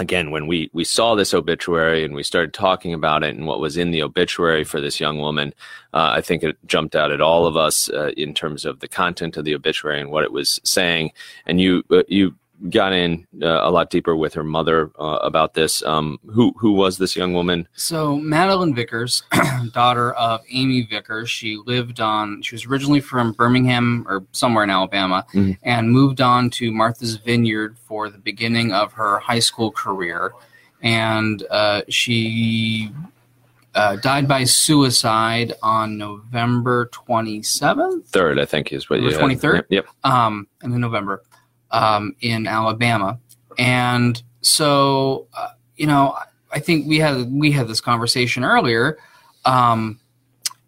again, 0.00 0.30
when 0.30 0.46
we 0.46 0.70
we 0.72 0.82
saw 0.82 1.14
this 1.14 1.34
obituary 1.34 2.04
and 2.04 2.14
we 2.14 2.22
started 2.22 2.54
talking 2.54 2.94
about 2.94 3.22
it 3.22 3.36
and 3.36 3.46
what 3.46 3.60
was 3.60 3.76
in 3.76 3.90
the 3.90 4.02
obituary 4.02 4.64
for 4.64 4.80
this 4.80 4.98
young 4.98 5.18
woman, 5.18 5.52
uh, 5.92 6.12
I 6.16 6.22
think 6.22 6.42
it 6.42 6.56
jumped 6.66 6.96
out 6.96 7.12
at 7.12 7.20
all 7.20 7.46
of 7.46 7.56
us 7.56 7.90
uh, 7.90 8.10
in 8.16 8.32
terms 8.32 8.64
of 8.64 8.80
the 8.80 8.88
content 8.88 9.36
of 9.36 9.44
the 9.44 9.54
obituary 9.54 10.00
and 10.00 10.10
what 10.10 10.24
it 10.24 10.32
was 10.32 10.58
saying. 10.64 11.12
And 11.44 11.60
you 11.60 11.84
uh, 11.90 12.02
you 12.08 12.34
got 12.68 12.92
in 12.92 13.26
uh, 13.42 13.60
a 13.62 13.70
lot 13.70 13.90
deeper 13.90 14.14
with 14.14 14.34
her 14.34 14.44
mother 14.44 14.90
uh, 14.98 15.18
about 15.22 15.54
this. 15.54 15.82
Um, 15.82 16.18
who 16.26 16.52
who 16.58 16.72
was 16.72 16.98
this 16.98 17.16
young 17.16 17.32
woman? 17.32 17.66
So 17.74 18.16
Madeline 18.16 18.74
Vickers, 18.74 19.22
daughter 19.72 20.12
of 20.12 20.42
Amy 20.50 20.82
Vickers, 20.82 21.30
she 21.30 21.56
lived 21.64 22.00
on. 22.00 22.42
She 22.42 22.54
was 22.54 22.66
originally 22.66 23.00
from 23.00 23.32
Birmingham 23.32 24.04
or 24.08 24.24
somewhere 24.32 24.64
in 24.64 24.70
Alabama, 24.70 25.24
mm-hmm. 25.32 25.52
and 25.62 25.90
moved 25.90 26.20
on 26.20 26.50
to 26.50 26.70
Martha's 26.72 27.16
Vineyard 27.16 27.78
for 27.78 28.10
the 28.10 28.18
beginning 28.18 28.72
of 28.72 28.92
her 28.92 29.18
high 29.18 29.38
school 29.38 29.70
career, 29.70 30.32
and 30.82 31.44
uh, 31.50 31.82
she. 31.88 32.92
Uh, 33.72 33.94
died 33.94 34.26
by 34.26 34.42
suicide 34.42 35.52
on 35.62 35.96
November 35.96 36.86
27th. 36.86 38.04
Third, 38.06 38.40
I 38.40 38.44
think, 38.44 38.72
is 38.72 38.90
what 38.90 39.00
you 39.00 39.10
23rd? 39.10 39.54
Yep. 39.54 39.66
yep. 39.68 39.86
Um, 40.02 40.48
and 40.60 40.72
then 40.72 40.80
November 40.80 41.22
um, 41.70 42.14
in 42.20 42.46
Alabama, 42.46 43.18
and 43.58 44.22
so 44.42 45.26
uh, 45.34 45.50
you 45.76 45.86
know, 45.86 46.16
I 46.52 46.58
think 46.58 46.86
we 46.86 46.98
had 46.98 47.32
we 47.32 47.52
had 47.52 47.68
this 47.68 47.80
conversation 47.80 48.44
earlier 48.44 48.98
um, 49.44 49.98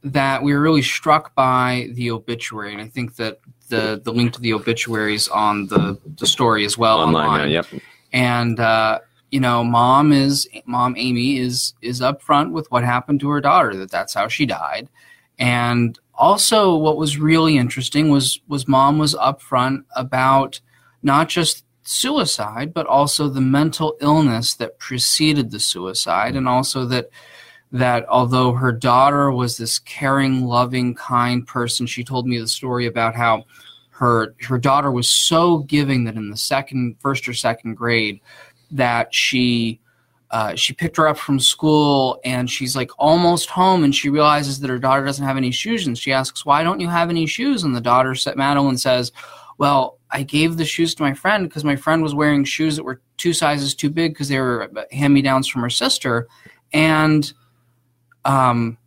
that 0.04 0.42
we 0.42 0.52
were 0.52 0.60
really 0.60 0.82
struck 0.82 1.34
by 1.34 1.88
the 1.92 2.10
obituary, 2.10 2.72
and 2.72 2.80
I 2.80 2.88
think 2.88 3.16
that 3.16 3.40
the 3.68 4.00
the 4.02 4.12
link 4.12 4.32
to 4.34 4.40
the 4.40 4.52
obituaries 4.52 5.28
on 5.28 5.66
the 5.66 5.98
the 6.18 6.26
story 6.26 6.64
as 6.64 6.78
well 6.78 7.00
online. 7.00 7.26
online. 7.26 7.50
Yeah, 7.50 7.62
yep. 7.70 7.82
And 8.12 8.60
uh, 8.60 9.00
you 9.30 9.40
know, 9.40 9.64
mom 9.64 10.12
is 10.12 10.48
mom 10.66 10.94
Amy 10.96 11.38
is 11.38 11.74
is 11.82 12.00
upfront 12.00 12.52
with 12.52 12.70
what 12.70 12.84
happened 12.84 13.20
to 13.20 13.28
her 13.30 13.40
daughter 13.40 13.74
that 13.76 13.90
that's 13.90 14.14
how 14.14 14.28
she 14.28 14.46
died, 14.46 14.88
and 15.38 15.98
also 16.14 16.76
what 16.76 16.96
was 16.96 17.18
really 17.18 17.56
interesting 17.56 18.08
was 18.08 18.40
was 18.48 18.68
mom 18.68 18.98
was 18.98 19.14
upfront 19.14 19.84
about 19.96 20.60
not 21.02 21.28
just 21.28 21.64
suicide, 21.82 22.72
but 22.72 22.86
also 22.86 23.28
the 23.28 23.40
mental 23.40 23.96
illness 24.00 24.54
that 24.54 24.78
preceded 24.78 25.50
the 25.50 25.60
suicide, 25.60 26.36
and 26.36 26.48
also 26.48 26.84
that 26.86 27.10
that 27.72 28.06
although 28.08 28.52
her 28.52 28.70
daughter 28.70 29.32
was 29.32 29.56
this 29.56 29.78
caring, 29.78 30.44
loving, 30.44 30.94
kind 30.94 31.46
person, 31.46 31.86
she 31.86 32.04
told 32.04 32.26
me 32.26 32.38
the 32.38 32.46
story 32.46 32.86
about 32.86 33.14
how 33.14 33.44
her 33.90 34.34
her 34.42 34.58
daughter 34.58 34.90
was 34.90 35.08
so 35.08 35.58
giving 35.58 36.04
that 36.04 36.16
in 36.16 36.30
the 36.30 36.36
second 36.36 36.96
first 37.00 37.28
or 37.28 37.32
second 37.32 37.74
grade 37.74 38.20
that 38.70 39.14
she 39.14 39.80
uh, 40.32 40.54
she 40.54 40.72
picked 40.72 40.96
her 40.96 41.06
up 41.06 41.18
from 41.18 41.38
school 41.38 42.18
and 42.24 42.50
she's 42.50 42.74
like 42.74 42.90
almost 42.98 43.50
home 43.50 43.84
and 43.84 43.94
she 43.94 44.08
realizes 44.08 44.58
that 44.60 44.70
her 44.70 44.78
daughter 44.78 45.04
doesn't 45.04 45.26
have 45.26 45.36
any 45.36 45.50
shoes 45.50 45.86
and 45.86 45.96
she 45.96 46.10
asks 46.10 46.46
why 46.46 46.62
don't 46.62 46.80
you 46.80 46.88
have 46.88 47.10
any 47.10 47.26
shoes? 47.26 47.64
And 47.64 47.76
the 47.76 47.80
daughter 47.80 48.14
madeline 48.34 48.78
says 48.78 49.12
well 49.58 49.98
i 50.10 50.22
gave 50.22 50.56
the 50.56 50.64
shoes 50.64 50.94
to 50.94 51.02
my 51.02 51.14
friend 51.14 51.48
because 51.48 51.64
my 51.64 51.76
friend 51.76 52.02
was 52.02 52.14
wearing 52.14 52.44
shoes 52.44 52.76
that 52.76 52.84
were 52.84 53.00
two 53.16 53.32
sizes 53.32 53.74
too 53.74 53.90
big 53.90 54.12
because 54.12 54.28
they 54.28 54.38
were 54.38 54.70
hand 54.90 55.14
me 55.14 55.22
downs 55.22 55.48
from 55.48 55.62
her 55.62 55.70
sister 55.70 56.28
and 56.72 57.32
um 58.24 58.78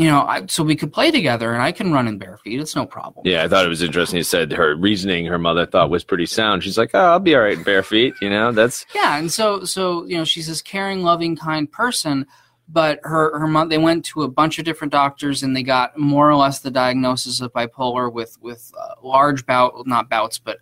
you 0.00 0.06
know, 0.06 0.22
I, 0.22 0.46
so 0.46 0.64
we 0.64 0.76
could 0.76 0.94
play 0.94 1.10
together 1.10 1.52
and 1.52 1.62
I 1.62 1.72
can 1.72 1.92
run 1.92 2.08
in 2.08 2.16
bare 2.16 2.38
feet. 2.38 2.58
It's 2.58 2.74
no 2.74 2.86
problem. 2.86 3.26
Yeah, 3.26 3.44
I 3.44 3.48
thought 3.48 3.66
it 3.66 3.68
was 3.68 3.82
interesting. 3.82 4.16
You 4.16 4.22
said 4.22 4.50
her 4.52 4.74
reasoning, 4.74 5.26
her 5.26 5.38
mother 5.38 5.66
thought 5.66 5.90
was 5.90 6.04
pretty 6.04 6.24
sound. 6.24 6.64
She's 6.64 6.78
like, 6.78 6.92
oh, 6.94 6.98
I'll 6.98 7.20
be 7.20 7.34
all 7.34 7.42
right 7.42 7.58
in 7.58 7.62
bare 7.64 7.82
feet. 7.82 8.14
You 8.22 8.30
know, 8.30 8.50
that's. 8.50 8.86
Yeah. 8.94 9.18
And 9.18 9.30
so, 9.30 9.64
so, 9.64 10.06
you 10.06 10.16
know, 10.16 10.24
she's 10.24 10.46
this 10.46 10.62
caring, 10.62 11.02
loving, 11.02 11.36
kind 11.36 11.70
person. 11.70 12.26
But 12.72 13.00
her, 13.02 13.38
her 13.38 13.46
mom, 13.46 13.68
they 13.68 13.78
went 13.78 14.04
to 14.06 14.22
a 14.22 14.28
bunch 14.28 14.58
of 14.58 14.64
different 14.64 14.92
doctors 14.92 15.42
and 15.42 15.56
they 15.56 15.62
got 15.62 15.98
more 15.98 16.30
or 16.30 16.36
less 16.36 16.60
the 16.60 16.70
diagnosis 16.70 17.40
of 17.40 17.52
bipolar 17.52 18.12
with, 18.12 18.38
with 18.40 18.72
uh, 18.78 18.94
large 19.02 19.44
bout, 19.44 19.86
not 19.86 20.08
bouts, 20.08 20.38
but 20.38 20.58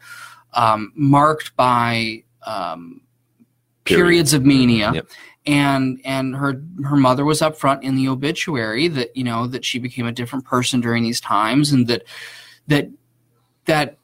um, 0.54 0.92
marked 0.94 1.54
by 1.56 2.22
um, 2.46 3.02
periods 3.84 4.32
of 4.32 4.44
mania. 4.44 4.92
Yep. 4.94 5.08
And 5.46 6.00
and 6.04 6.36
her 6.36 6.62
her 6.84 6.96
mother 6.96 7.24
was 7.24 7.40
up 7.40 7.56
front 7.56 7.82
in 7.82 7.96
the 7.96 8.08
obituary 8.08 8.88
that 8.88 9.16
you 9.16 9.24
know 9.24 9.46
that 9.46 9.64
she 9.64 9.78
became 9.78 10.06
a 10.06 10.12
different 10.12 10.44
person 10.44 10.80
during 10.80 11.02
these 11.02 11.22
times 11.22 11.72
and 11.72 11.86
that 11.86 12.02
that 12.66 12.90
that 13.64 13.96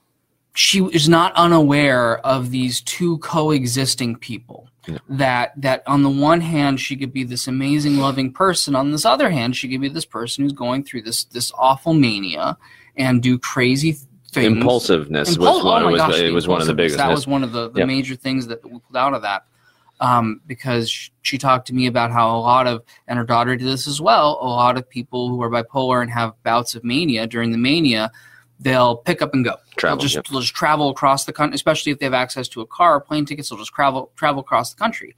she 0.54 0.82
is 0.86 1.06
not 1.06 1.34
unaware 1.34 2.18
of 2.20 2.50
these 2.50 2.80
two 2.80 3.18
coexisting 3.18 4.16
people 4.16 4.70
yeah. 4.86 4.98
that 5.08 5.52
that 5.60 5.82
on 5.86 6.02
the 6.02 6.10
one 6.10 6.40
hand 6.40 6.80
she 6.80 6.96
could 6.96 7.12
be 7.12 7.24
this 7.24 7.46
amazing 7.46 7.98
loving 7.98 8.32
person 8.32 8.74
on 8.74 8.92
this 8.92 9.04
other 9.04 9.30
hand 9.30 9.56
she 9.56 9.68
could 9.68 9.80
be 9.80 9.88
this 9.88 10.04
person 10.04 10.44
who's 10.44 10.52
going 10.52 10.84
through 10.84 11.02
this 11.02 11.24
this 11.24 11.52
awful 11.56 11.94
mania 11.94 12.56
and 12.96 13.22
do 13.22 13.38
crazy 13.38 13.92
things 14.30 14.46
impulsiveness 14.46 15.36
Impul- 15.36 15.40
was 15.40 15.64
one 15.64 15.82
oh 15.82 15.90
was, 15.90 15.96
gosh, 15.98 16.18
it 16.18 16.32
was 16.32 16.48
one 16.48 16.60
of 16.60 16.66
the 16.66 16.74
biggest 16.74 16.98
that 16.98 17.10
was 17.10 17.26
one 17.26 17.42
of 17.42 17.52
the, 17.52 17.70
the 17.70 17.80
yep. 17.80 17.88
major 17.88 18.16
things 18.16 18.46
that 18.46 18.62
we 18.64 18.78
pulled 18.78 18.96
out 18.96 19.14
of 19.14 19.22
that 19.22 19.44
um, 20.00 20.40
because 20.46 21.10
she 21.22 21.38
talked 21.38 21.66
to 21.68 21.74
me 21.74 21.86
about 21.86 22.10
how 22.10 22.36
a 22.36 22.38
lot 22.38 22.66
of, 22.66 22.82
and 23.06 23.18
her 23.18 23.24
daughter 23.24 23.56
did 23.56 23.66
this 23.66 23.86
as 23.86 24.00
well, 24.00 24.38
a 24.40 24.46
lot 24.46 24.76
of 24.76 24.88
people 24.88 25.28
who 25.28 25.40
are 25.42 25.50
bipolar 25.50 26.02
and 26.02 26.10
have 26.10 26.34
bouts 26.42 26.74
of 26.74 26.84
mania 26.84 27.26
during 27.26 27.52
the 27.52 27.58
mania, 27.58 28.10
they'll 28.60 28.96
pick 28.96 29.22
up 29.22 29.34
and 29.34 29.44
go. 29.44 29.56
Travel, 29.76 29.96
they'll 29.96 30.02
just 30.02 30.14
yep. 30.14 30.26
they'll 30.26 30.40
just 30.40 30.54
travel 30.54 30.90
across 30.90 31.24
the 31.24 31.32
country, 31.32 31.54
especially 31.54 31.92
if 31.92 31.98
they 31.98 32.06
have 32.06 32.14
access 32.14 32.48
to 32.48 32.60
a 32.60 32.66
car, 32.66 33.00
plane 33.00 33.24
tickets. 33.24 33.48
They'll 33.48 33.58
just 33.58 33.72
travel 33.72 34.10
travel 34.16 34.40
across 34.40 34.72
the 34.72 34.78
country, 34.78 35.14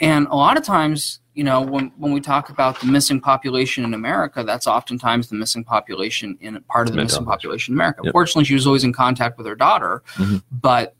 and 0.00 0.26
a 0.28 0.34
lot 0.34 0.56
of 0.56 0.64
times, 0.64 1.20
you 1.34 1.44
know, 1.44 1.60
when 1.60 1.92
when 1.96 2.12
we 2.12 2.20
talk 2.20 2.50
about 2.50 2.80
the 2.80 2.86
missing 2.86 3.20
population 3.20 3.84
in 3.84 3.94
America, 3.94 4.42
that's 4.44 4.66
oftentimes 4.66 5.28
the 5.28 5.36
missing 5.36 5.64
population 5.64 6.36
in 6.40 6.60
part 6.64 6.88
of 6.88 6.92
the 6.92 6.96
Mental 6.96 7.20
missing 7.20 7.26
population 7.26 7.72
in 7.72 7.76
America. 7.78 8.00
Yep. 8.04 8.12
Fortunately, 8.12 8.44
she 8.44 8.54
was 8.54 8.66
always 8.66 8.84
in 8.84 8.92
contact 8.92 9.38
with 9.38 9.46
her 9.46 9.56
daughter, 9.56 10.02
mm-hmm. 10.14 10.38
but 10.50 10.94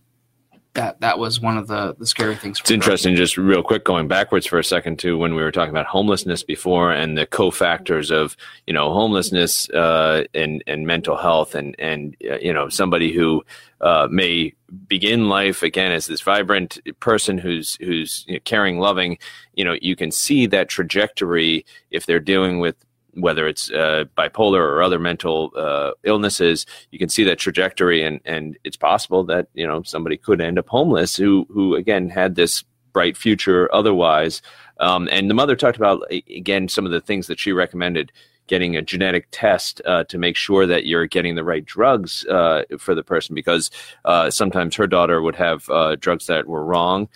that 0.74 1.00
that 1.00 1.18
was 1.18 1.40
one 1.40 1.58
of 1.58 1.66
the 1.66 1.94
the 1.98 2.06
scary 2.06 2.34
things. 2.34 2.60
it's 2.60 2.70
interesting. 2.70 3.14
Just 3.14 3.36
real 3.36 3.62
quick, 3.62 3.84
going 3.84 4.08
backwards 4.08 4.46
for 4.46 4.58
a 4.58 4.64
second 4.64 4.98
to 5.00 5.18
when 5.18 5.34
we 5.34 5.42
were 5.42 5.52
talking 5.52 5.70
about 5.70 5.86
homelessness 5.86 6.42
before 6.42 6.92
and 6.92 7.16
the 7.16 7.26
cofactors 7.26 8.10
of 8.10 8.36
you 8.66 8.72
know 8.72 8.92
homelessness 8.92 9.68
uh, 9.70 10.24
and 10.34 10.64
and 10.66 10.86
mental 10.86 11.16
health 11.16 11.54
and 11.54 11.76
and 11.78 12.16
uh, 12.28 12.36
you 12.36 12.52
know 12.52 12.68
somebody 12.68 13.12
who 13.12 13.44
uh, 13.82 14.08
may 14.10 14.54
begin 14.86 15.28
life 15.28 15.62
again 15.62 15.92
as 15.92 16.06
this 16.06 16.22
vibrant 16.22 16.78
person 17.00 17.36
who's 17.36 17.76
who's 17.76 18.24
you 18.26 18.34
know, 18.34 18.40
caring, 18.44 18.78
loving. 18.78 19.18
You 19.54 19.64
know, 19.64 19.76
you 19.80 19.96
can 19.96 20.10
see 20.10 20.46
that 20.46 20.68
trajectory 20.68 21.66
if 21.90 22.06
they're 22.06 22.20
dealing 22.20 22.60
with 22.60 22.76
whether 23.14 23.46
it's 23.46 23.70
uh, 23.70 24.04
bipolar 24.16 24.60
or 24.60 24.82
other 24.82 24.98
mental 24.98 25.52
uh, 25.56 25.92
illnesses, 26.04 26.66
you 26.90 26.98
can 26.98 27.08
see 27.08 27.24
that 27.24 27.38
trajectory, 27.38 28.02
and 28.02 28.20
and 28.24 28.58
it's 28.64 28.76
possible 28.76 29.24
that 29.24 29.48
you 29.54 29.66
know 29.66 29.82
somebody 29.82 30.16
could 30.16 30.40
end 30.40 30.58
up 30.58 30.68
homeless 30.68 31.16
who 31.16 31.46
who 31.50 31.74
again 31.74 32.08
had 32.08 32.34
this 32.34 32.64
bright 32.92 33.16
future 33.16 33.72
otherwise. 33.74 34.42
Um, 34.80 35.08
and 35.10 35.30
the 35.30 35.34
mother 35.34 35.56
talked 35.56 35.76
about 35.76 36.02
again 36.10 36.68
some 36.68 36.86
of 36.86 36.92
the 36.92 37.00
things 37.00 37.26
that 37.26 37.38
she 37.38 37.52
recommended 37.52 38.12
getting 38.48 38.76
a 38.76 38.82
genetic 38.82 39.28
test 39.30 39.80
uh, 39.86 40.04
to 40.04 40.18
make 40.18 40.36
sure 40.36 40.66
that 40.66 40.84
you're 40.84 41.06
getting 41.06 41.36
the 41.36 41.44
right 41.44 41.64
drugs 41.64 42.26
uh, 42.26 42.62
for 42.78 42.94
the 42.94 43.02
person 43.02 43.34
because 43.34 43.70
uh, 44.04 44.30
sometimes 44.30 44.74
her 44.74 44.86
daughter 44.86 45.22
would 45.22 45.36
have 45.36 45.68
uh, 45.70 45.96
drugs 45.96 46.26
that 46.26 46.46
were 46.46 46.64
wrong 46.64 47.08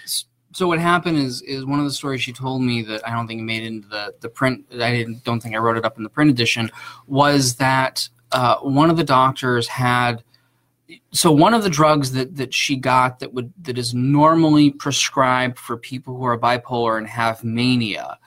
so 0.57 0.67
what 0.67 0.79
happened 0.79 1.19
is 1.19 1.43
is 1.43 1.67
one 1.67 1.81
of 1.81 1.85
the 1.85 1.93
stories 1.93 2.23
she 2.23 2.33
told 2.33 2.63
me 2.63 2.81
that 2.81 3.07
I 3.07 3.13
don't 3.13 3.27
think 3.27 3.43
made 3.43 3.63
into 3.63 3.89
the 3.89 4.15
the 4.21 4.31
print. 4.31 4.65
I 4.73 4.91
didn't 4.91 5.23
don't 5.23 5.39
think 5.39 5.55
I 5.55 5.59
wrote 5.59 5.77
it 5.77 5.85
up 5.85 5.99
in 5.99 6.03
the 6.03 6.09
print 6.09 6.31
edition. 6.31 6.71
Was 7.07 7.57
that 7.57 8.09
uh, 8.33 8.57
one 8.61 8.89
of 8.89 8.97
the 8.97 9.05
doctors 9.05 9.69
had 9.69 10.25
so 11.13 11.31
one 11.31 11.53
of 11.53 11.63
the 11.63 11.69
drugs 11.69 12.13
that 12.13 12.37
that 12.37 12.55
she 12.55 12.75
got 12.75 13.19
that 13.19 13.35
would 13.35 13.53
that 13.65 13.77
is 13.77 13.93
normally 13.93 14.71
prescribed 14.71 15.59
for 15.59 15.77
people 15.77 16.17
who 16.17 16.25
are 16.25 16.39
bipolar 16.39 16.97
and 16.97 17.07
have 17.07 17.45
mania. 17.45 18.19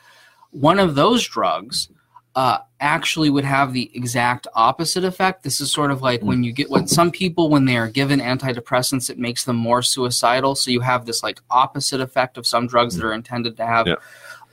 One 0.51 0.77
of 0.77 0.93
those 0.93 1.27
drugs 1.27 1.89
uh, 2.39 2.59
actually 2.79 3.29
would 3.29 3.43
have 3.43 3.73
the 3.73 3.91
exact 3.93 4.47
opposite 4.55 5.03
effect. 5.03 5.43
This 5.43 5.59
is 5.59 5.73
sort 5.73 5.91
of 5.91 6.01
like 6.01 6.21
when 6.21 6.41
you 6.41 6.53
get 6.53 6.69
when 6.69 6.87
some 6.87 7.11
people 7.11 7.49
when 7.49 7.65
they 7.65 7.75
are 7.75 7.89
given 7.89 8.21
antidepressants, 8.21 9.09
it 9.09 9.19
makes 9.19 9.43
them 9.43 9.57
more 9.57 9.81
suicidal. 9.81 10.55
So 10.55 10.71
you 10.71 10.79
have 10.79 11.05
this 11.05 11.21
like 11.21 11.41
opposite 11.49 11.99
effect 11.99 12.37
of 12.37 12.47
some 12.47 12.65
drugs 12.65 12.95
that 12.95 13.05
are 13.05 13.11
intended 13.11 13.57
to 13.57 13.65
have. 13.65 13.87
Yeah. 13.87 13.95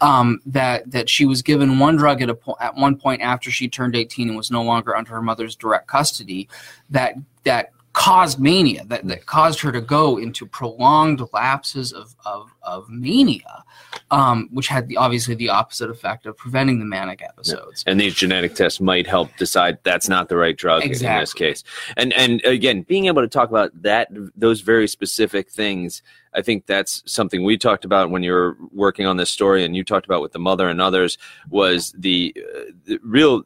Um, 0.01 0.41
that 0.47 0.91
that 0.91 1.09
she 1.09 1.27
was 1.27 1.43
given 1.43 1.79
one 1.79 1.95
drug 1.95 2.21
at 2.23 2.29
a 2.29 2.35
po- 2.35 2.57
at 2.61 2.75
one 2.75 2.97
point 2.97 3.23
after 3.23 3.53
she 3.53 3.69
turned 3.69 3.95
18 3.95 4.29
and 4.29 4.37
was 4.37 4.51
no 4.51 4.65
longer 4.65 4.97
under 4.97 5.13
her 5.13 5.23
mother's 5.23 5.55
direct 5.55 5.87
custody. 5.87 6.49
That 6.91 7.15
that 7.45 7.71
caused 7.97 8.39
mania 8.39 8.85
that, 8.85 9.09
that 9.09 9.25
caused 9.25 9.59
her 9.59 9.73
to 9.73 9.81
go 9.81 10.19
into 10.19 10.45
prolonged 10.45 11.23
lapses 11.33 11.95
of, 11.95 12.15
of, 12.27 12.55
of 12.63 12.87
mania 12.91 13.65
um, 14.11 14.51
which 14.53 14.69
had 14.69 14.87
the, 14.87 14.99
obviously 14.99 15.35
the 15.35 15.49
opposite 15.49 15.89
effect 15.89 16.27
of 16.27 16.37
preventing 16.37 16.79
the 16.79 16.85
manic 16.85 17.23
episodes 17.23 17.83
yeah. 17.87 17.93
and 17.93 17.99
these 17.99 18.15
genetic 18.15 18.55
tests 18.55 18.83
might 18.83 19.07
help 19.07 19.35
decide 19.39 19.79
that's 19.83 20.11
not 20.11 20.29
the 20.29 20.37
right 20.37 20.59
drug 20.59 20.85
exactly. 20.85 21.15
in 21.15 21.21
this 21.21 21.33
case 21.33 21.65
and 21.97 22.13
and 22.13 22.45
again 22.45 22.83
being 22.83 23.07
able 23.07 23.23
to 23.23 23.29
talk 23.29 23.49
about 23.49 23.71
that 23.81 24.09
those 24.37 24.61
very 24.61 24.87
specific 24.87 25.49
things 25.49 26.03
I 26.37 26.43
think 26.43 26.67
that's 26.67 27.03
something 27.07 27.45
we 27.45 27.57
talked 27.57 27.87
about 27.87 28.11
when 28.11 28.23
you 28.23 28.33
were 28.33 28.59
working 28.71 29.07
on 29.07 29.17
this 29.17 29.31
story, 29.31 29.65
and 29.65 29.75
you 29.75 29.83
talked 29.83 30.05
about 30.05 30.21
with 30.21 30.33
the 30.33 30.39
mother 30.39 30.69
and 30.69 30.83
others 30.83 31.17
was 31.49 31.93
the, 31.97 32.37
uh, 32.37 32.73
the 32.85 32.99
real 33.03 33.43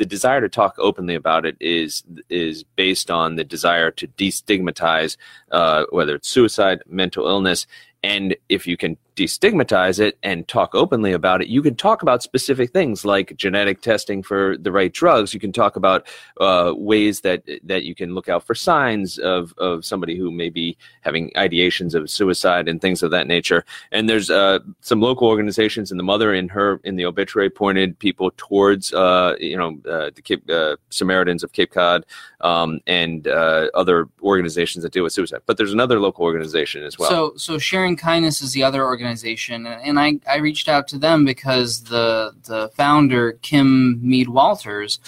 the 0.00 0.06
desire 0.06 0.40
to 0.40 0.48
talk 0.48 0.76
openly 0.78 1.14
about 1.14 1.44
it 1.44 1.58
is 1.60 2.02
is 2.30 2.64
based 2.64 3.10
on 3.10 3.36
the 3.36 3.44
desire 3.44 3.90
to 3.90 4.08
destigmatize 4.08 5.18
uh, 5.50 5.84
whether 5.90 6.14
it's 6.14 6.26
suicide, 6.26 6.82
mental 6.88 7.26
illness, 7.26 7.66
and 8.02 8.34
if 8.48 8.66
you 8.66 8.78
can 8.78 8.96
destigmatize 9.16 10.00
it 10.00 10.18
and 10.22 10.46
talk 10.48 10.74
openly 10.74 11.12
about 11.12 11.42
it, 11.42 11.48
you 11.48 11.62
can 11.62 11.74
talk 11.74 12.02
about 12.02 12.22
specific 12.22 12.70
things 12.70 13.04
like 13.04 13.36
genetic 13.36 13.82
testing 13.82 14.22
for 14.22 14.56
the 14.56 14.72
right 14.72 14.92
drugs. 14.92 15.34
You 15.34 15.40
can 15.40 15.52
talk 15.52 15.76
about 15.76 16.06
uh, 16.40 16.72
ways 16.76 17.20
that 17.20 17.42
that 17.64 17.84
you 17.84 17.94
can 17.94 18.14
look 18.14 18.28
out 18.28 18.44
for 18.46 18.54
signs 18.54 19.18
of, 19.18 19.54
of 19.58 19.84
somebody 19.84 20.16
who 20.16 20.30
may 20.30 20.48
be 20.48 20.76
having 21.02 21.30
ideations 21.36 21.94
of 21.94 22.08
suicide 22.08 22.68
and 22.68 22.80
things 22.80 23.02
of 23.02 23.10
that 23.10 23.26
nature. 23.26 23.64
And 23.92 24.08
there's 24.08 24.30
uh, 24.30 24.60
some 24.80 25.00
local 25.00 25.28
organizations, 25.28 25.90
and 25.90 26.00
the 26.00 26.04
mother 26.04 26.32
in 26.32 26.48
her 26.48 26.80
in 26.84 26.96
the 26.96 27.04
obituary 27.04 27.50
pointed 27.50 27.98
people 27.98 28.32
towards 28.36 28.92
uh, 28.92 29.34
you 29.38 29.56
know 29.56 29.78
uh, 29.90 30.10
the 30.14 30.22
Cape, 30.22 30.48
uh, 30.50 30.76
Samaritans 30.90 31.42
of 31.42 31.52
Cape 31.52 31.72
Cod 31.72 32.06
um, 32.40 32.80
and 32.86 33.28
uh, 33.28 33.68
other 33.74 34.08
organizations 34.22 34.82
that 34.82 34.92
deal 34.92 35.02
with 35.02 35.12
suicide. 35.12 35.40
But 35.46 35.56
there's 35.56 35.72
another 35.72 36.00
local 36.00 36.24
organization 36.24 36.84
as 36.84 36.98
well. 36.98 37.10
So 37.10 37.32
so 37.36 37.58
sharing 37.58 37.96
kindness 37.96 38.40
is 38.40 38.52
the 38.52 38.62
other 38.62 38.84
organization 38.84 39.09
organization, 39.10 39.66
and 39.66 39.98
I, 39.98 40.20
I 40.28 40.36
reached 40.36 40.68
out 40.68 40.86
to 40.88 40.98
them 40.98 41.24
because 41.24 41.82
the 41.84 42.32
the 42.44 42.68
founder 42.76 43.32
Kim 43.42 43.98
Mead 44.06 44.28
Walters 44.28 45.00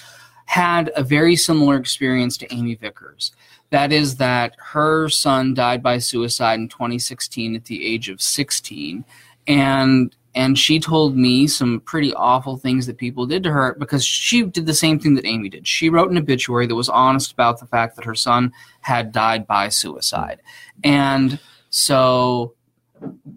had 0.47 0.91
a 0.97 1.03
very 1.03 1.37
similar 1.37 1.77
experience 1.77 2.37
to 2.39 2.53
Amy 2.53 2.75
Vickers. 2.75 3.33
That 3.71 3.93
is 3.93 4.17
that 4.17 4.55
her 4.59 5.09
son 5.09 5.55
died 5.55 5.83
by 5.83 5.99
suicide 5.99 6.59
in 6.59 6.69
2016 6.69 7.55
at 7.55 7.65
the 7.67 7.87
age 7.87 8.09
of 8.09 8.21
16, 8.21 9.05
and 9.47 10.17
and 10.35 10.59
she 10.59 10.81
told 10.81 11.17
me 11.17 11.47
some 11.47 11.81
pretty 11.81 12.13
awful 12.15 12.57
things 12.57 12.87
that 12.87 12.97
people 12.97 13.27
did 13.27 13.43
to 13.45 13.53
her 13.53 13.77
because 13.79 14.05
she 14.05 14.43
did 14.43 14.67
the 14.67 14.75
same 14.75 14.99
thing 14.99 15.15
that 15.15 15.27
Amy 15.27 15.49
did. 15.49 15.69
She 15.69 15.91
wrote 15.91 16.11
an 16.11 16.19
obituary 16.19 16.67
that 16.67 16.75
was 16.75 16.89
honest 16.89 17.33
about 17.33 17.61
the 17.61 17.67
fact 17.67 17.97
that 17.97 18.07
her 18.07 18.15
son 18.15 18.53
had 18.81 19.13
died 19.13 19.47
by 19.47 19.69
suicide. 19.69 20.41
And 20.83 21.39
so 21.69 22.55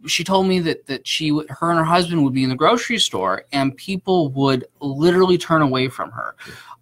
she 0.07 0.23
told 0.23 0.47
me 0.47 0.59
that 0.59 0.85
that 0.87 1.07
she 1.07 1.29
her 1.29 1.69
and 1.69 1.79
her 1.79 1.85
husband 1.85 2.23
would 2.23 2.33
be 2.33 2.43
in 2.43 2.49
the 2.49 2.55
grocery 2.55 2.99
store 2.99 3.45
and 3.51 3.75
people 3.75 4.29
would 4.29 4.65
literally 4.79 5.37
turn 5.37 5.61
away 5.61 5.87
from 5.87 6.11
her 6.11 6.35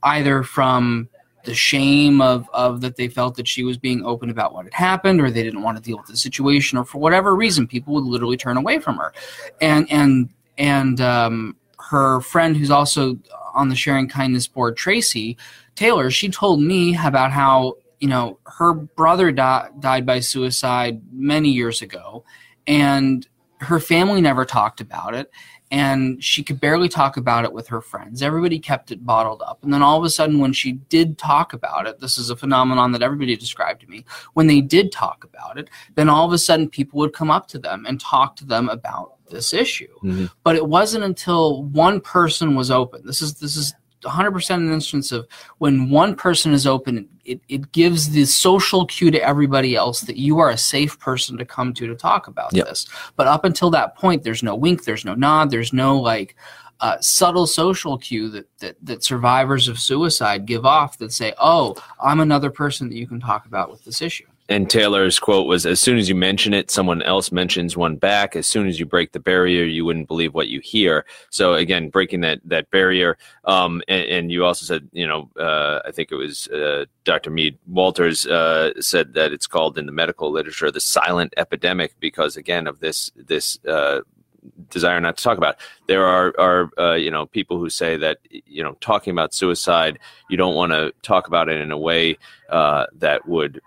either 0.03 0.43
from 0.43 1.07
the 1.45 1.53
shame 1.53 2.21
of 2.21 2.49
of 2.53 2.81
that 2.81 2.95
they 2.95 3.07
felt 3.07 3.35
that 3.35 3.47
she 3.47 3.63
was 3.63 3.77
being 3.77 4.05
open 4.05 4.29
about 4.29 4.53
what 4.53 4.65
had 4.65 4.73
happened 4.73 5.19
or 5.21 5.29
they 5.29 5.43
didn't 5.43 5.61
want 5.61 5.77
to 5.77 5.83
deal 5.83 5.97
with 5.97 6.07
the 6.07 6.17
situation 6.17 6.77
or 6.77 6.85
for 6.85 6.99
whatever 6.99 7.35
reason 7.35 7.67
people 7.67 7.93
would 7.93 8.03
literally 8.03 8.37
turn 8.37 8.57
away 8.57 8.79
from 8.79 8.97
her. 8.97 9.13
And 9.61 9.89
and 9.91 10.29
and 10.57 11.01
um, 11.01 11.55
her 11.79 12.21
friend 12.21 12.55
who's 12.55 12.71
also 12.71 13.17
on 13.53 13.69
the 13.69 13.75
sharing 13.75 14.07
kindness 14.07 14.47
board 14.47 14.75
tracy 14.75 15.37
taylor 15.75 16.09
she 16.09 16.29
told 16.29 16.59
me 16.59 16.97
about 16.97 17.31
how 17.31 17.75
you 17.99 18.07
know 18.07 18.39
her 18.45 18.73
brother 18.73 19.31
di- 19.31 19.69
died 19.79 20.05
by 20.05 20.19
suicide 20.19 21.01
many 21.11 21.49
years 21.49 21.81
ago 21.81 22.23
and 22.67 23.27
her 23.59 23.79
family 23.79 24.21
never 24.21 24.45
talked 24.45 24.81
about 24.81 25.15
it 25.15 25.31
and 25.73 26.23
she 26.23 26.43
could 26.43 26.59
barely 26.59 26.87
talk 26.87 27.17
about 27.17 27.45
it 27.45 27.51
with 27.51 27.67
her 27.67 27.81
friends. 27.81 28.21
Everybody 28.21 28.59
kept 28.59 28.91
it 28.91 29.03
bottled 29.03 29.41
up. 29.41 29.63
And 29.63 29.73
then 29.73 29.81
all 29.81 29.97
of 29.97 30.03
a 30.03 30.09
sudden, 30.11 30.37
when 30.37 30.53
she 30.53 30.73
did 30.73 31.17
talk 31.17 31.53
about 31.53 31.87
it, 31.87 31.99
this 31.99 32.19
is 32.19 32.29
a 32.29 32.35
phenomenon 32.35 32.91
that 32.91 33.01
everybody 33.01 33.35
described 33.35 33.81
to 33.81 33.87
me. 33.87 34.05
When 34.33 34.45
they 34.45 34.61
did 34.61 34.91
talk 34.91 35.23
about 35.23 35.57
it, 35.57 35.71
then 35.95 36.09
all 36.09 36.27
of 36.27 36.31
a 36.31 36.37
sudden 36.37 36.69
people 36.69 36.99
would 36.99 37.11
come 37.11 37.31
up 37.31 37.47
to 37.47 37.57
them 37.57 37.87
and 37.87 37.99
talk 37.99 38.35
to 38.35 38.45
them 38.45 38.69
about 38.69 39.13
this 39.31 39.51
issue. 39.51 39.91
Mhm. 40.03 40.29
But 40.43 40.55
it 40.55 40.67
wasn't 40.67 41.05
until 41.05 41.63
one 41.63 42.01
person 42.01 42.53
was 42.53 42.69
open. 42.69 43.01
This 43.03 43.23
is 43.23 43.33
this 43.35 43.57
is 43.57 43.73
100% 44.03 44.55
an 44.55 44.71
instance 44.71 45.11
of 45.11 45.27
when 45.57 45.89
one 45.89 46.15
person 46.15 46.53
is 46.53 46.67
open, 46.67 47.07
it, 47.25 47.41
it 47.49 47.71
gives 47.71 48.09
the 48.09 48.25
social 48.25 48.85
cue 48.85 49.11
to 49.11 49.21
everybody 49.21 49.75
else 49.75 50.01
that 50.01 50.17
you 50.17 50.39
are 50.39 50.49
a 50.49 50.57
safe 50.57 50.99
person 50.99 51.37
to 51.37 51.45
come 51.45 51.73
to 51.73 51.87
to 51.87 51.95
talk 51.95 52.27
about 52.27 52.53
Yep. 52.53 52.65
this. 52.65 52.87
But 53.15 53.27
up 53.27 53.45
until 53.45 53.69
that 53.71 53.95
point, 53.95 54.23
there's 54.23 54.43
no 54.43 54.55
wink, 54.55 54.83
there's 54.83 55.05
no 55.05 55.15
nod, 55.15 55.49
there's 55.49 55.73
no 55.73 55.97
like 55.99 56.35
uh, 56.79 56.99
subtle 56.99 57.47
social 57.47 57.97
cue 57.97 58.29
that, 58.29 58.45
that 58.59 58.75
that 58.83 59.03
survivors 59.03 59.69
of 59.69 59.79
suicide 59.79 60.45
give 60.45 60.65
off 60.65 60.97
that 60.97 61.13
say, 61.13 61.33
"Oh, 61.39 61.75
I'm 62.01 62.19
another 62.19 62.49
person 62.49 62.89
that 62.89 62.97
you 62.97 63.07
can 63.07 63.21
talk 63.21 63.45
about 63.45 63.71
with 63.71 63.85
this 63.85 64.01
issue." 64.01 64.25
And 64.49 64.69
Taylor's 64.69 65.19
quote 65.19 65.47
was 65.47 65.65
As 65.65 65.79
soon 65.79 65.97
as 65.97 66.09
you 66.09 66.15
mention 66.15 66.53
it, 66.53 66.69
someone 66.69 67.01
else 67.01 67.31
mentions 67.31 67.77
one 67.77 67.95
back. 67.95 68.35
As 68.35 68.45
soon 68.45 68.67
as 68.67 68.79
you 68.79 68.85
break 68.85 69.13
the 69.13 69.19
barrier, 69.19 69.63
you 69.63 69.85
wouldn't 69.85 70.07
believe 70.07 70.33
what 70.33 70.49
you 70.49 70.59
hear. 70.59 71.05
So, 71.29 71.53
again, 71.53 71.89
breaking 71.89 72.21
that, 72.21 72.41
that 72.45 72.69
barrier. 72.69 73.17
Um, 73.45 73.81
and, 73.87 74.05
and 74.05 74.31
you 74.31 74.43
also 74.43 74.65
said, 74.65 74.89
you 74.91 75.07
know, 75.07 75.29
uh, 75.39 75.79
I 75.85 75.91
think 75.91 76.11
it 76.11 76.15
was 76.15 76.47
uh, 76.49 76.85
Dr. 77.05 77.29
Mead 77.29 77.57
Walters 77.67 78.27
uh, 78.27 78.73
said 78.81 79.13
that 79.13 79.31
it's 79.31 79.47
called 79.47 79.77
in 79.77 79.85
the 79.85 79.91
medical 79.93 80.29
literature 80.29 80.71
the 80.71 80.81
silent 80.81 81.33
epidemic 81.37 81.95
because, 82.01 82.35
again, 82.35 82.67
of 82.67 82.79
this, 82.81 83.11
this, 83.15 83.59
uh, 83.65 84.01
desire 84.69 84.99
not 84.99 85.15
to 85.15 85.23
talk 85.23 85.37
about. 85.37 85.55
There 85.87 86.05
are 86.05 86.33
are 86.37 86.69
uh, 86.77 86.95
you 86.95 87.11
know 87.11 87.25
people 87.25 87.57
who 87.57 87.69
say 87.69 87.95
that 87.97 88.19
you 88.29 88.61
know 88.61 88.75
talking 88.81 89.11
about 89.11 89.33
suicide, 89.33 89.99
you 90.29 90.35
don't 90.35 90.55
want 90.55 90.73
to 90.73 90.93
talk 91.01 91.27
about 91.27 91.47
it 91.47 91.61
in 91.61 91.71
a 91.71 91.77
way 91.77 92.17
uh, 92.49 92.87
that 92.97 93.25
would 93.27 93.61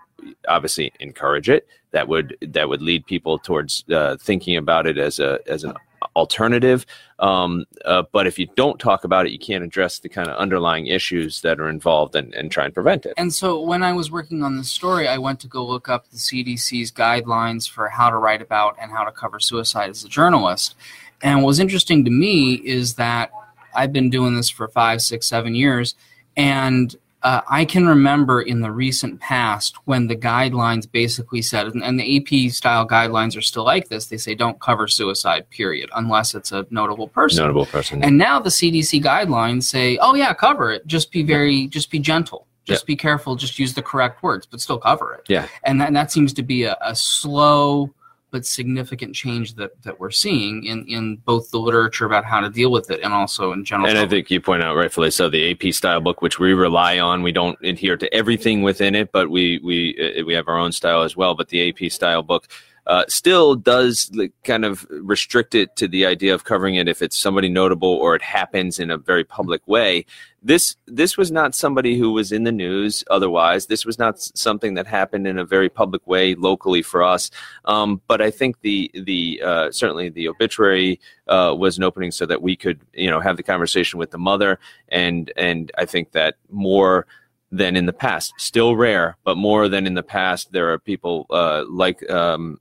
obviously 0.47 0.91
encourage 0.99 1.49
it. 1.49 1.67
That 1.91 2.07
would 2.07 2.37
that 2.41 2.69
would 2.69 2.81
lead 2.81 3.05
people 3.05 3.39
towards 3.39 3.83
uh, 3.91 4.17
thinking 4.19 4.57
about 4.57 4.87
it 4.87 4.97
as 4.97 5.19
a 5.19 5.39
as 5.47 5.63
an 5.63 5.73
alternative. 6.15 6.85
Um, 7.19 7.65
uh, 7.85 8.03
but 8.11 8.27
if 8.27 8.37
you 8.37 8.47
don't 8.55 8.79
talk 8.79 9.03
about 9.03 9.25
it, 9.25 9.31
you 9.31 9.39
can't 9.39 9.63
address 9.63 9.99
the 9.99 10.09
kind 10.09 10.27
of 10.27 10.37
underlying 10.37 10.87
issues 10.87 11.41
that 11.41 11.59
are 11.59 11.69
involved 11.69 12.15
and, 12.15 12.33
and 12.33 12.51
try 12.51 12.65
and 12.65 12.73
prevent 12.73 13.05
it. 13.05 13.13
And 13.17 13.33
so 13.33 13.61
when 13.61 13.83
I 13.83 13.93
was 13.93 14.11
working 14.11 14.43
on 14.43 14.57
this 14.57 14.69
story, 14.69 15.07
I 15.07 15.17
went 15.17 15.39
to 15.41 15.47
go 15.47 15.65
look 15.65 15.89
up 15.89 16.09
the 16.09 16.17
CDC's 16.17 16.91
guidelines 16.91 17.69
for 17.69 17.89
how 17.89 18.09
to 18.09 18.17
write 18.17 18.41
about 18.41 18.75
and 18.81 18.91
how 18.91 19.03
to 19.03 19.11
cover 19.11 19.39
suicide 19.39 19.89
as 19.89 20.03
a 20.03 20.09
journalist. 20.09 20.75
And 21.21 21.39
what 21.39 21.47
was 21.47 21.59
interesting 21.59 22.05
to 22.05 22.11
me 22.11 22.55
is 22.55 22.95
that 22.95 23.31
I've 23.75 23.93
been 23.93 24.09
doing 24.09 24.35
this 24.35 24.49
for 24.49 24.67
five, 24.67 25.01
six, 25.01 25.27
seven 25.27 25.55
years, 25.55 25.95
and 26.35 26.95
uh, 27.27 27.41
I 27.49 27.65
can 27.65 27.85
remember 27.85 28.41
in 28.41 28.61
the 28.61 28.71
recent 28.71 29.19
past 29.19 29.75
when 29.83 30.07
the 30.07 30.15
guidelines 30.15 30.89
basically 30.89 31.41
said, 31.41 31.67
and, 31.67 31.83
and 31.83 31.99
the 31.99 32.15
AP 32.15 32.53
style 32.53 32.87
guidelines 32.87 33.37
are 33.37 33.41
still 33.41 33.65
like 33.65 33.89
this. 33.89 34.05
They 34.05 34.15
say 34.15 34.33
don't 34.33 34.57
cover 34.61 34.87
suicide, 34.87 35.49
period, 35.49 35.89
unless 35.93 36.33
it's 36.35 36.53
a 36.53 36.65
notable 36.69 37.09
person. 37.09 37.43
Notable 37.43 37.65
person. 37.65 38.01
And 38.01 38.17
now 38.17 38.39
the 38.39 38.49
CDC 38.49 39.03
guidelines 39.03 39.63
say, 39.63 39.97
"Oh 39.97 40.15
yeah, 40.15 40.33
cover 40.33 40.71
it. 40.71 40.87
Just 40.87 41.11
be 41.11 41.21
very, 41.21 41.67
just 41.67 41.91
be 41.91 41.99
gentle. 41.99 42.47
Just 42.63 42.85
be 42.85 42.95
careful. 42.95 43.35
Just 43.35 43.59
use 43.59 43.73
the 43.73 43.83
correct 43.83 44.23
words, 44.23 44.45
but 44.45 44.61
still 44.61 44.77
cover 44.77 45.13
it." 45.13 45.25
Yeah. 45.27 45.49
And 45.63 45.81
that, 45.81 45.87
and 45.87 45.97
that 45.97 46.13
seems 46.13 46.31
to 46.31 46.43
be 46.43 46.63
a, 46.63 46.77
a 46.79 46.95
slow 46.95 47.93
but 48.31 48.45
significant 48.45 49.15
change 49.15 49.55
that, 49.55 49.81
that 49.83 49.99
we're 49.99 50.11
seeing 50.11 50.65
in, 50.65 50.85
in 50.87 51.15
both 51.17 51.49
the 51.51 51.59
literature 51.59 52.05
about 52.05 52.25
how 52.25 52.39
to 52.39 52.49
deal 52.49 52.71
with 52.71 52.91
it 52.91 53.01
and 53.01 53.13
also 53.13 53.53
in 53.53 53.63
general. 53.63 53.89
And 53.89 53.97
I 53.97 54.05
think 54.05 54.29
you 54.29 54.41
point 54.41 54.63
out 54.63 54.75
rightfully 54.75 55.11
so 55.11 55.29
the 55.29 55.51
AP 55.51 55.73
style 55.73 56.01
book, 56.01 56.21
which 56.21 56.39
we 56.39 56.53
rely 56.53 56.99
on, 56.99 57.23
we 57.23 57.31
don't 57.31 57.57
adhere 57.63 57.97
to 57.97 58.13
everything 58.13 58.61
within 58.63 58.95
it, 58.95 59.11
but 59.11 59.29
we 59.29 59.59
we 59.63 60.17
uh, 60.19 60.25
we 60.25 60.33
have 60.33 60.47
our 60.47 60.57
own 60.57 60.71
style 60.71 61.03
as 61.03 61.15
well. 61.15 61.35
But 61.35 61.49
the 61.49 61.69
AP 61.69 61.91
style 61.91 62.23
book 62.23 62.47
uh, 62.87 63.03
still 63.09 63.55
does 63.55 64.09
kind 64.43 64.63
of 64.63 64.87
restrict 64.89 65.53
it 65.53 65.75
to 65.75 65.87
the 65.87 66.05
idea 66.05 66.33
of 66.33 66.45
covering 66.45 66.75
it 66.75 66.87
if 66.87 67.01
it's 67.01 67.17
somebody 67.17 67.49
notable 67.49 67.89
or 67.89 68.15
it 68.15 68.21
happens 68.21 68.79
in 68.79 68.89
a 68.89 68.97
very 68.97 69.25
public 69.25 69.65
way. 69.67 70.05
This 70.47 70.77
this 70.85 71.17
was 71.17 71.29
not 71.29 71.55
somebody 71.55 71.99
who 71.99 72.13
was 72.13 72.31
in 72.31 72.45
the 72.45 72.53
news. 72.53 73.03
Otherwise, 73.09 73.65
this 73.65 73.85
was 73.85 73.99
not 73.99 74.17
something 74.17 74.75
that 74.75 74.87
happened 74.87 75.27
in 75.27 75.37
a 75.37 75.43
very 75.43 75.67
public 75.67 76.07
way 76.07 76.35
locally 76.35 76.81
for 76.81 77.03
us. 77.03 77.29
Um, 77.65 78.01
but 78.07 78.21
I 78.21 78.31
think 78.31 78.61
the 78.61 78.89
the 78.93 79.41
uh, 79.43 79.71
certainly 79.71 80.07
the 80.07 80.29
obituary 80.29 81.01
uh, 81.27 81.53
was 81.57 81.77
an 81.77 81.83
opening 81.83 82.11
so 82.11 82.25
that 82.27 82.41
we 82.41 82.55
could 82.55 82.79
you 82.93 83.09
know 83.11 83.19
have 83.19 83.35
the 83.35 83.43
conversation 83.43 83.99
with 83.99 84.11
the 84.11 84.17
mother 84.17 84.57
and 84.87 85.33
and 85.35 85.69
I 85.77 85.83
think 85.83 86.13
that 86.13 86.35
more 86.49 87.07
than 87.51 87.75
in 87.75 87.85
the 87.85 87.93
past 87.93 88.33
still 88.37 88.75
rare 88.75 89.15
but 89.23 89.37
more 89.37 89.69
than 89.69 89.87
in 89.87 89.93
the 89.93 90.03
past 90.03 90.51
there 90.51 90.71
are 90.71 90.77
people 90.77 91.25
uh, 91.29 91.63
like 91.69 92.07
um, 92.09 92.59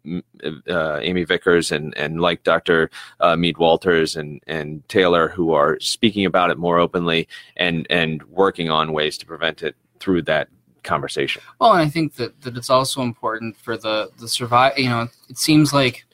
uh, 0.68 0.98
Amy 0.98 1.24
Vickers 1.24 1.72
and 1.72 1.96
and 1.96 2.20
like 2.20 2.44
Dr. 2.44 2.90
Uh, 3.20 3.36
Mead 3.36 3.58
Walters 3.58 4.16
and 4.16 4.40
and 4.46 4.88
Taylor 4.88 5.28
who 5.28 5.52
are 5.52 5.78
speaking 5.80 6.24
about 6.24 6.50
it 6.50 6.58
more 6.58 6.78
openly 6.78 7.28
and 7.56 7.86
and 7.90 8.22
working 8.24 8.70
on 8.70 8.92
ways 8.92 9.18
to 9.18 9.26
prevent 9.26 9.62
it 9.62 9.74
through 9.98 10.22
that 10.22 10.48
conversation 10.84 11.42
Well, 11.58 11.72
and 11.72 11.80
I 11.80 11.88
think 11.88 12.14
that, 12.14 12.40
that 12.42 12.56
it's 12.56 12.70
also 12.70 13.02
important 13.02 13.56
for 13.56 13.76
the 13.76 14.10
the 14.18 14.28
survive. 14.28 14.78
You 14.78 14.88
know, 14.88 15.08
it 15.28 15.36
seems 15.36 15.72
like 15.74 16.04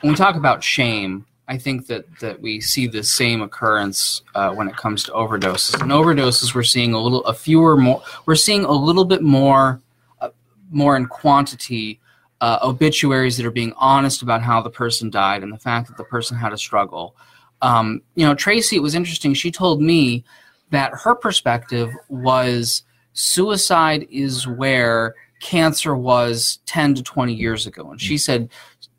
when 0.00 0.12
we 0.12 0.16
talk 0.16 0.34
about 0.34 0.64
shame, 0.64 1.26
I 1.48 1.58
think 1.58 1.86
that 1.86 2.04
that 2.20 2.40
we 2.40 2.60
see 2.60 2.86
the 2.86 3.02
same 3.02 3.40
occurrence 3.42 4.22
uh, 4.34 4.52
when 4.52 4.68
it 4.68 4.76
comes 4.76 5.04
to 5.04 5.12
overdoses. 5.12 5.80
And 5.80 5.92
overdoses, 5.92 6.54
we're 6.54 6.64
seeing 6.64 6.92
a 6.92 6.98
little, 6.98 7.24
a 7.24 7.34
fewer 7.34 7.76
more. 7.76 8.02
We're 8.26 8.34
seeing 8.34 8.64
a 8.64 8.72
little 8.72 9.04
bit 9.04 9.22
more, 9.22 9.80
uh, 10.20 10.30
more 10.70 10.96
in 10.96 11.06
quantity. 11.06 12.00
Uh, 12.42 12.58
obituaries 12.62 13.38
that 13.38 13.46
are 13.46 13.50
being 13.50 13.72
honest 13.78 14.20
about 14.20 14.42
how 14.42 14.60
the 14.60 14.68
person 14.68 15.08
died 15.08 15.42
and 15.42 15.50
the 15.50 15.58
fact 15.58 15.88
that 15.88 15.96
the 15.96 16.04
person 16.04 16.36
had 16.36 16.52
a 16.52 16.58
struggle. 16.58 17.16
Um, 17.62 18.02
you 18.14 18.26
know, 18.26 18.34
Tracy, 18.34 18.76
it 18.76 18.82
was 18.82 18.94
interesting. 18.94 19.32
She 19.32 19.50
told 19.50 19.80
me 19.80 20.22
that 20.68 20.92
her 20.92 21.14
perspective 21.14 21.90
was 22.10 22.82
suicide 23.14 24.06
is 24.10 24.46
where 24.46 25.14
cancer 25.40 25.96
was 25.96 26.58
10 26.66 26.94
to 26.96 27.02
20 27.02 27.32
years 27.32 27.66
ago. 27.66 27.90
And 27.90 28.00
she 28.00 28.18
said, 28.18 28.50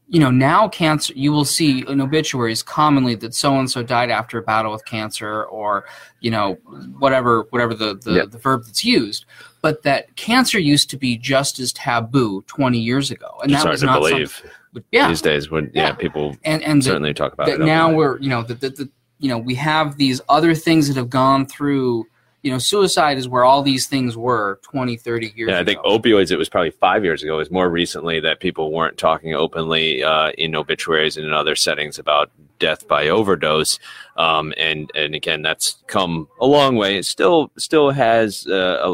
you 0.09 0.19
know, 0.19 0.31
now 0.31 0.69
cancer, 0.69 1.13
you 1.15 1.31
will 1.33 1.43
see 1.45 1.83
in 1.87 1.99
obituaries 1.99 2.63
commonly 2.63 3.15
that 3.15 3.33
so 3.33 3.59
and 3.59 3.69
so 3.69 3.83
died 3.83 4.09
after 4.09 4.37
a 4.37 4.41
battle 4.41 4.71
with 4.71 4.85
cancer 4.85 5.43
or, 5.45 5.85
you 6.21 6.31
know, 6.31 6.53
whatever, 6.97 7.45
whatever 7.49 7.73
the, 7.73 7.95
the, 7.95 8.11
Yeah. 8.13 8.25
the 8.25 8.37
verb 8.37 8.63
that's 8.65 8.85
used. 8.85 9.25
But 9.61 9.83
that 9.83 10.15
cancer 10.15 10.59
used 10.59 10.89
to 10.91 10.97
be 10.97 11.17
just 11.17 11.59
as 11.59 11.73
taboo 11.73 12.41
20 12.47 12.79
years 12.79 13.11
ago. 13.11 13.37
And 13.43 13.51
it's 13.51 13.63
that 13.63 13.69
was 13.69 13.79
to 13.81 13.87
not 13.87 13.99
believe 13.99 14.41
yeah. 14.91 15.09
these 15.09 15.21
days 15.21 15.51
when 15.51 15.71
yeah, 15.73 15.87
Yeah. 15.87 15.93
people 15.95 16.37
And, 16.45 16.63
and 16.63 16.81
the, 16.81 16.85
certainly 16.85 17.13
talk 17.13 17.33
about 17.33 17.47
that 17.47 17.59
it 17.61 17.65
now 17.65 17.91
we're 17.91 18.17
you 18.19 18.29
know 18.29 18.43
that 18.43 18.61
the, 18.61 18.69
the 18.69 18.89
you 19.19 19.27
know 19.27 19.37
we 19.37 19.55
have 19.55 19.97
these 19.97 20.21
other 20.29 20.53
things 20.53 20.87
that 20.87 20.95
have 20.95 21.09
gone 21.09 21.45
through 21.47 22.05
you 22.43 22.51
know 22.51 22.57
suicide 22.57 23.17
is 23.17 23.27
where 23.27 23.43
all 23.43 23.61
these 23.61 23.87
things 23.87 24.15
were 24.15 24.59
20 24.63 24.95
30 24.95 25.33
years 25.35 25.49
Yeah, 25.49 25.59
I 25.59 25.63
think 25.63 25.79
opioids. 25.79 26.31
It 26.31 26.37
was 26.37 26.49
probably 26.49 26.71
five 26.71 27.03
years 27.03 27.23
ago. 27.23 27.35
It 27.35 27.37
was 27.37 27.51
more 27.51 27.69
recently 27.69 28.19
that 28.21 28.39
people 28.39 28.71
weren't 28.71 28.97
talking 28.97 29.33
openly 29.33 30.03
uh, 30.03 30.31
in 30.37 30.55
obituaries 30.55 31.17
and 31.17 31.25
in 31.25 31.33
other 31.33 31.55
settings 31.55 31.99
about 31.99 32.31
death 32.59 32.87
by 32.87 33.07
overdose. 33.09 33.79
Um, 34.15 34.53
and 34.57 34.91
and 34.95 35.15
again, 35.15 35.41
that's 35.41 35.83
come 35.87 36.27
a 36.39 36.45
long 36.45 36.75
way. 36.75 36.97
It 36.97 37.05
still 37.05 37.51
still 37.57 37.91
has 37.91 38.47
uh, 38.47 38.53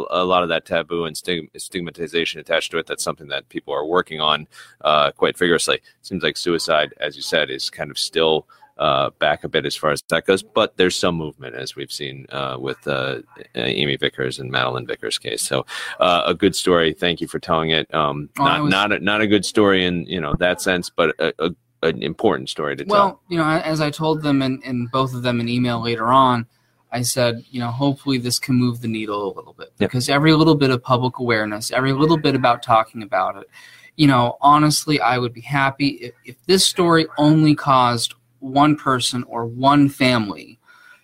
a, 0.09 0.23
a 0.23 0.25
lot 0.25 0.43
of 0.43 0.49
that 0.49 0.65
taboo 0.65 1.05
and 1.05 1.15
stig- 1.15 1.49
stigmatization 1.57 2.39
attached 2.39 2.71
to 2.71 2.77
it. 2.77 2.87
That's 2.87 3.03
something 3.03 3.27
that 3.27 3.49
people 3.49 3.73
are 3.73 3.85
working 3.85 4.19
on 4.19 4.47
uh, 4.81 5.11
quite 5.11 5.37
vigorously. 5.37 5.81
Seems 6.01 6.23
like 6.23 6.37
suicide, 6.37 6.93
as 6.99 7.15
you 7.15 7.21
said, 7.21 7.49
is 7.49 7.69
kind 7.69 7.91
of 7.91 7.97
still. 7.97 8.47
Uh, 8.77 9.11
back 9.19 9.43
a 9.43 9.47
bit 9.47 9.67
as 9.67 9.75
far 9.75 9.91
as 9.91 10.01
that 10.09 10.25
goes, 10.25 10.41
but 10.41 10.75
there's 10.77 10.95
some 10.95 11.13
movement 11.15 11.55
as 11.55 11.75
we've 11.75 11.91
seen 11.91 12.25
uh, 12.31 12.57
with 12.59 12.87
uh, 12.87 13.19
Amy 13.53 13.95
Vickers 13.97 14.39
and 14.39 14.49
Madeline 14.49 14.87
Vickers' 14.87 15.19
case. 15.19 15.43
So 15.43 15.63
uh, 15.99 16.23
a 16.25 16.33
good 16.33 16.55
story. 16.55 16.91
Thank 16.91 17.21
you 17.21 17.27
for 17.27 17.37
telling 17.37 17.69
it. 17.69 17.93
Um, 17.93 18.29
Oh, 18.39 18.43
not 18.45 18.63
was- 18.63 18.71
not 18.71 18.91
a, 18.91 18.99
not 18.99 19.21
a 19.21 19.27
good 19.27 19.45
story 19.45 19.85
in 19.85 20.05
you 20.05 20.19
know 20.19 20.33
that 20.39 20.59
sense, 20.59 20.89
but 20.89 21.15
a, 21.19 21.33
a, 21.37 21.51
an 21.83 22.01
important 22.01 22.49
story 22.49 22.75
to 22.77 22.83
tell. 22.83 22.91
well 22.95 23.21
you 23.29 23.37
know 23.37 23.43
as 23.47 23.79
i 23.81 23.89
told 23.91 24.21
them 24.23 24.41
and, 24.41 24.63
and 24.63 24.89
both 24.89 25.13
of 25.13 25.21
them 25.21 25.39
in 25.41 25.47
email 25.49 25.79
later 25.83 26.07
on 26.07 26.47
I 26.91 27.01
said, 27.01 27.43
you 27.49 27.59
know, 27.59 27.71
hopefully 27.71 28.19
this 28.19 28.37
can 28.37 28.53
move 28.55 28.81
the 28.81 28.87
needle 28.87 29.25
a 29.25 29.33
little 29.35 29.53
bit 29.53 29.69
Yep. 29.79 29.89
because 29.89 30.09
every 30.09 30.31
little 30.33 30.53
bit 30.53 30.69
of 30.69 30.83
public 30.83 31.17
awareness, 31.17 31.71
every 31.71 31.91
little 31.91 32.17
bit 32.17 32.35
about 32.35 32.61
talking 32.61 33.01
about 33.01 33.35
it, 33.35 33.49
you 33.95 34.05
know, 34.05 34.37
honestly, 34.41 34.99
I 35.01 35.17
would 35.17 35.33
be 35.33 35.41
happy 35.41 35.87
if, 35.87 36.13
if 36.23 36.35
this 36.45 36.63
story 36.63 37.07
only 37.17 37.55
caused 37.55 38.13
one 38.43 38.75
person 38.75 39.23
or 39.23 39.45
one 39.45 39.89
family 39.89 40.59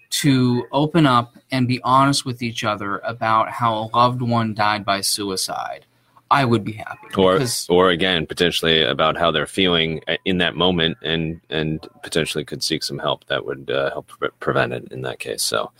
to 0.10 0.66
open 0.72 1.06
up 1.06 1.38
and 1.52 1.68
be 1.68 1.80
honest 1.84 2.26
with 2.26 2.42
each 2.42 2.64
other 2.64 3.00
about 3.00 3.50
how 3.50 3.74
a 3.74 3.90
loved 3.96 4.22
one 4.22 4.54
died 4.54 4.84
by 4.84 5.02
suicide. 5.02 5.86
I 6.32 6.46
would 6.46 6.64
be 6.64 6.74
happy. 6.74 7.08
or 7.18 7.40
or 7.70 7.90
again 7.90 8.28
potentially 8.28 8.84
about 8.84 9.18
how 9.18 9.32
they're 9.32 9.48
feeling 9.48 10.02
in 10.26 10.38
that 10.40 10.56
moment 10.56 10.98
and 11.02 11.42
and 11.50 11.88
potentially 12.04 12.46
could 12.46 12.62
seek 12.62 12.84
some 12.84 13.00
help 13.00 13.26
that 13.26 13.46
would 13.46 13.72
uh, 13.72 13.90
help 13.90 14.08
pre- 14.10 14.30
prevent 14.40 14.74
it 14.74 14.92
in 14.92 15.02
that 15.02 15.18
case 15.18 15.42
so 15.42 15.72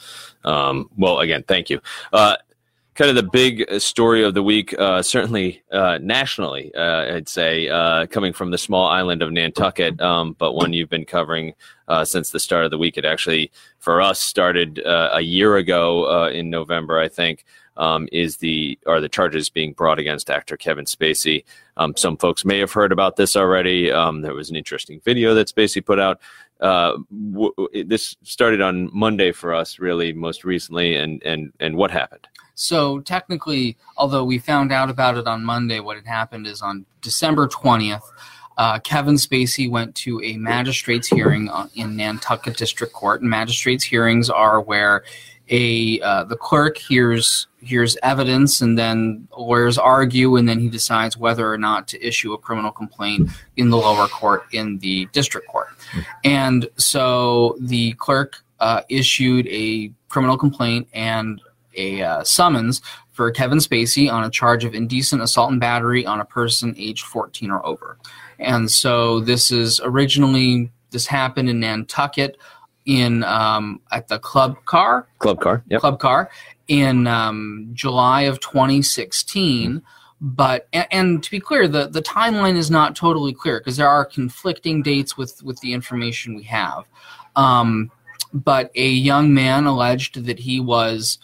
um, 0.46 0.90
well 0.98 1.20
again 1.20 1.44
thank 1.48 1.70
you 1.70 1.80
uh, 2.14 2.36
kind 3.00 3.10
of 3.10 3.16
the 3.16 3.32
big 3.32 3.66
story 3.80 4.26
of 4.26 4.34
the 4.34 4.44
week 4.44 4.78
uh, 4.78 5.02
certainly 5.02 5.64
uh, 5.72 5.98
nationally 6.02 6.70
uh, 6.76 7.16
i'd 7.16 7.30
say 7.30 7.70
uh, 7.70 8.06
coming 8.08 8.34
from 8.34 8.52
the 8.52 8.58
small 8.58 8.90
island 8.90 9.22
of 9.22 9.32
nantucket 9.32 10.00
um, 10.02 10.36
but 10.38 10.52
one 10.52 10.74
you've 10.74 10.90
been 10.90 11.06
covering 11.06 11.54
uh, 11.90 12.06
since 12.06 12.32
the 12.32 12.40
start 12.40 12.64
of 12.64 12.72
the 12.72 12.78
week 12.78 12.98
it 12.98 13.06
actually 13.06 13.52
for 13.80 14.02
us 14.02 14.20
started 14.20 14.82
uh, 14.86 15.10
a 15.14 15.22
year 15.22 15.58
ago 15.58 16.06
uh, 16.06 16.30
in 16.30 16.50
november 16.50 17.00
i 17.00 17.08
think 17.10 17.44
um, 17.80 18.10
is 18.12 18.38
the 18.38 18.78
are 18.86 19.00
the 19.00 19.10
charges 19.10 19.50
being 19.50 19.72
brought 19.72 20.00
against 20.00 20.30
actor 20.30 20.58
Kevin 20.58 20.86
Spacey. 20.86 21.46
Um, 21.78 21.96
some 21.96 22.18
folks 22.18 22.44
may 22.44 22.60
have 22.60 22.74
heard 22.74 22.92
about 22.92 23.16
this 23.16 23.38
already. 23.38 23.90
Um, 23.90 24.22
there 24.22 24.34
was 24.34 24.50
an 24.50 24.58
interesting 24.58 25.00
video 25.04 25.34
that 25.34 25.48
Spacey 25.48 25.84
put 25.84 25.98
out. 25.98 26.20
Uh, 26.60 26.98
w- 27.32 27.54
w- 27.58 27.86
this 27.86 28.18
started 28.22 28.60
on 28.60 28.90
Monday 28.94 29.32
for 29.32 29.54
us, 29.54 29.80
really, 29.80 30.12
most 30.12 30.44
recently, 30.44 30.96
and 30.96 31.24
and 31.24 31.54
and 31.62 31.78
what 31.78 31.90
happened? 31.90 32.28
So 32.54 33.00
technically, 33.00 33.78
although 33.96 34.26
we 34.26 34.38
found 34.38 34.74
out 34.74 34.90
about 34.90 35.18
it 35.18 35.26
on 35.26 35.46
Monday, 35.46 35.80
what 35.80 35.96
had 35.96 36.06
happened 36.06 36.46
is 36.46 36.62
on 36.62 36.86
December 37.00 37.48
20th, 37.48 38.02
uh, 38.60 38.78
Kevin 38.80 39.16
Spacey 39.16 39.70
went 39.70 39.96
to 39.96 40.22
a 40.22 40.36
magistrate's 40.36 41.08
hearing 41.08 41.50
in 41.76 41.96
Nantucket 41.96 42.58
District 42.58 42.92
Court. 42.92 43.22
And 43.22 43.30
magistrates' 43.30 43.86
hearings 43.86 44.30
are 44.30 44.60
where 44.60 45.06
a 45.48 46.00
uh, 46.02 46.26
the 46.26 46.36
clerk 46.36 46.78
hears 46.78 47.48
hears 47.62 47.96
evidence, 48.04 48.60
and 48.60 48.78
then 48.78 49.30
lawyers 49.36 49.78
argue, 49.78 50.36
and 50.36 50.48
then 50.48 50.60
he 50.60 50.68
decides 50.68 51.18
whether 51.18 51.52
or 51.52 51.58
not 51.58 51.88
to 51.88 52.06
issue 52.06 52.34
a 52.34 52.38
criminal 52.38 52.72
complaint 52.72 53.30
in 53.56 53.70
the 53.70 53.78
lower 53.78 54.10
court 54.10 54.44
in 54.52 54.78
the 54.80 55.08
district 55.14 55.48
court. 55.48 55.70
And 56.26 56.70
so 56.76 57.56
the 57.62 57.94
clerk 57.94 58.44
uh, 58.60 58.82
issued 58.90 59.48
a 59.48 59.90
criminal 60.10 60.38
complaint 60.38 60.90
and 60.94 61.42
a 61.76 62.02
uh, 62.02 62.24
summons 62.24 62.82
for 63.12 63.32
Kevin 63.32 63.58
Spacey 63.58 64.12
on 64.12 64.24
a 64.24 64.30
charge 64.30 64.64
of 64.64 64.74
indecent 64.74 65.22
assault 65.22 65.52
and 65.52 65.60
battery 65.60 66.06
on 66.06 66.22
a 66.22 66.26
person 66.26 66.74
aged 66.78 67.06
14 67.06 67.52
or 67.52 67.66
over. 67.66 67.98
And 68.40 68.72
so 68.72 69.20
this 69.20 69.52
is 69.52 69.82
originally 69.84 70.72
this 70.92 71.06
happened 71.06 71.50
in 71.50 71.60
Nantucket 71.60 72.38
in 72.86 73.24
um, 73.24 73.82
at 73.92 74.08
the 74.08 74.20
club 74.20 74.64
car 74.66 75.08
Club 75.20 75.42
car. 75.42 75.64
Yep. 75.68 75.82
club 75.82 76.00
car 76.00 76.30
in 76.68 77.08
um, 77.08 77.70
July 77.74 78.22
of 78.22 78.40
2016. 78.40 79.82
But 80.22 80.68
and, 80.74 80.88
and 80.92 81.24
to 81.24 81.32
be 81.32 81.40
clear, 81.40 81.68
the, 81.68 81.88
the 81.88 82.02
timeline 82.02 82.56
is 82.56 82.70
not 82.70 82.96
totally 82.96 83.34
clear 83.34 83.60
because 83.60 83.78
there 83.78 83.88
are 83.88 84.04
conflicting 84.06 84.82
dates 84.82 85.18
with 85.18 85.42
with 85.44 85.60
the 85.62 85.74
information 85.74 86.36
we 86.36 86.44
have. 86.44 86.86
Um, 87.36 87.92
but 88.34 88.72
a 88.76 88.88
young 88.88 89.34
man 89.34 89.66
alleged 89.66 90.26
that 90.26 90.40
he 90.40 90.60
was, 90.60 91.20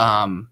um, 0.00 0.48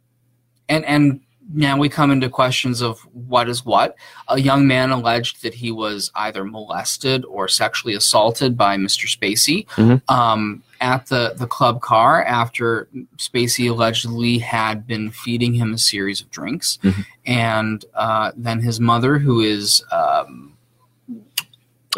and 0.68 0.84
and 0.84 1.20
now 1.50 1.78
we 1.78 1.88
come 1.88 2.10
into 2.10 2.28
questions 2.28 2.82
of 2.82 3.00
what 3.14 3.48
is 3.48 3.64
what. 3.64 3.96
A 4.28 4.38
young 4.38 4.66
man 4.66 4.90
alleged 4.90 5.42
that 5.42 5.54
he 5.54 5.70
was 5.72 6.10
either 6.14 6.44
molested 6.44 7.24
or 7.24 7.48
sexually 7.48 7.94
assaulted 7.94 8.54
by 8.54 8.76
Mr. 8.76 9.06
Spacey 9.08 9.66
Mhm. 9.76 10.02
um, 10.10 10.62
at 10.82 11.06
the, 11.06 11.32
the 11.38 11.46
club 11.46 11.80
car 11.80 12.22
after 12.22 12.86
Spacey 13.16 13.70
allegedly 13.70 14.36
had 14.38 14.86
been 14.86 15.10
feeding 15.10 15.54
him 15.54 15.72
a 15.72 15.78
series 15.78 16.20
of 16.20 16.30
drinks. 16.30 16.78
Mhm. 16.82 17.06
And 17.24 17.84
uh, 17.94 18.32
then 18.36 18.60
his 18.60 18.78
mother, 18.78 19.18
who 19.18 19.40
is 19.40 19.82
um, 19.90 20.52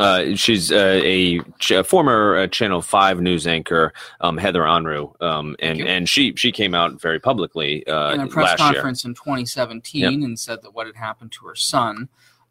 Uh, 0.01 0.35
she's 0.35 0.73
uh, 0.73 1.01
a, 1.03 1.41
ch- 1.59 1.73
a 1.73 1.85
former 1.85 2.37
uh, 2.39 2.47
Channel 2.47 2.81
Five 2.83 3.21
news 3.21 3.47
anchor, 3.47 3.93
um, 4.21 4.37
Heather 4.39 4.63
Unruh, 4.63 5.21
um, 5.23 5.55
and 5.59 5.81
and 5.81 6.09
she 6.09 6.35
she 6.37 6.51
came 6.53 6.75
out 6.75 7.01
very 7.01 7.21
publicly 7.21 7.87
uh, 7.87 8.15
in 8.15 8.21
a 8.21 8.27
press 8.27 8.51
last 8.51 8.61
year. 8.61 8.73
conference 8.75 9.05
in 9.05 9.15
2017 9.15 10.23
and 10.25 10.39
said 10.39 10.63
that 10.63 10.75
what 10.75 10.87
had 10.87 10.97
happened 10.97 11.33
to 11.33 11.47
her 11.47 11.55
son. 11.55 12.09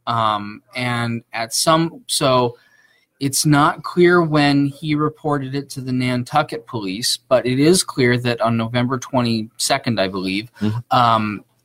Um, 0.07 0.63
and 0.75 1.23
at 1.33 1.53
some, 1.53 2.03
so 2.07 2.57
it's 3.19 3.45
not 3.45 3.83
clear 3.83 4.23
when 4.23 4.67
he 4.67 4.95
reported 4.95 5.53
it 5.53 5.69
to 5.71 5.81
the 5.81 5.91
Nantucket 5.91 6.65
police, 6.65 7.17
but 7.17 7.45
it 7.45 7.59
is 7.59 7.83
clear 7.83 8.17
that 8.17 8.39
on 8.41 8.55
November 8.57 8.97
22nd, 8.97 9.99
I 9.99 10.07
believe, 10.07 10.49
Mhm. 10.61 10.83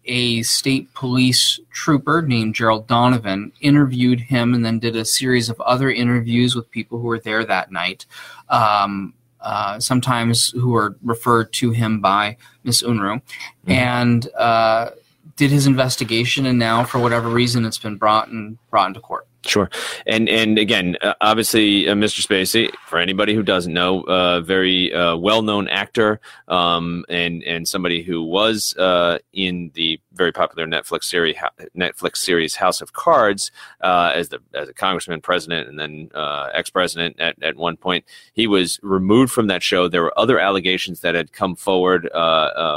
A 0.07 0.43
state 0.43 0.93
police 0.95 1.61
trooper 1.71 2.23
named 2.23 2.55
Gerald 2.55 2.87
Donovan 2.87 3.53
interviewed 3.61 4.21
him 4.21 4.55
and 4.55 4.64
then 4.64 4.79
did 4.79 4.97
a 4.97 5.05
series 5.05 5.49
of 5.49 5.61
other 5.61 5.90
interviews 5.90 6.55
with 6.55 6.71
people 6.71 6.99
who 6.99 7.07
were 7.07 7.19
there 7.19 7.45
that 7.45 7.73
night. 7.73 8.07
Um, 8.49 9.14
uh, 9.40 9.79
sometimes 9.79 10.51
who 10.51 10.71
were 10.71 10.97
referred 11.03 11.53
to 11.53 11.71
him 11.71 12.01
by 12.01 12.37
Miss 12.64 12.83
Unruh, 12.83 13.21
and 13.67 14.27
uh, 14.38 14.90
did 15.37 15.51
his 15.51 15.67
investigation. 15.67 16.47
And 16.47 16.59
now, 16.59 16.83
for 16.83 16.99
whatever 16.99 17.29
reason, 17.29 17.67
it's 17.67 17.79
been 17.79 17.97
brought 17.97 18.29
and 18.29 18.57
brought 18.71 18.88
into 18.88 19.01
court. 19.01 19.27
Sure, 19.46 19.68
and 20.07 20.28
and 20.28 20.59
again, 20.59 20.96
uh, 21.02 21.12
obviously, 21.20 21.87
uh, 21.88 21.94
Mr. 21.94 22.26
Spacey. 22.26 22.70
For 22.87 22.98
anybody 22.98 23.35
who 23.35 23.42
doesn't 23.42 23.72
know, 23.74 24.02
uh, 24.02 24.40
very 24.40 24.92
uh, 24.94 25.16
well-known 25.16 25.68
actor, 25.68 26.20
um, 26.48 27.04
and 27.11 27.42
and 27.42 27.68
somebody 27.68 28.02
who 28.02 28.22
was 28.22 28.74
uh, 28.78 29.18
in 29.35 29.70
the 29.74 30.00
very 30.14 30.33
popular 30.33 30.66
Netflix 30.66 31.04
series 31.04 31.37
Netflix 31.76 32.18
series 32.18 32.54
House 32.57 32.80
of 32.80 32.94
Cards 32.94 33.50
as 33.83 34.30
the 34.30 34.38
as 34.54 34.68
a 34.68 34.72
congressman, 34.74 35.20
president, 35.20 35.68
and 35.68 35.78
then 35.78 36.11
ex-president 36.54 37.20
at 37.20 37.40
at 37.42 37.57
one 37.57 37.76
point. 37.76 38.07
He 38.33 38.46
was 38.46 38.80
removed 38.83 39.30
from 39.30 39.48
that 39.48 39.62
show. 39.62 39.88
There 39.88 40.02
were 40.02 40.18
other 40.18 40.38
allegations 40.38 41.00
that 41.00 41.14
had 41.14 41.33
come 41.33 41.54
forward 41.54 42.09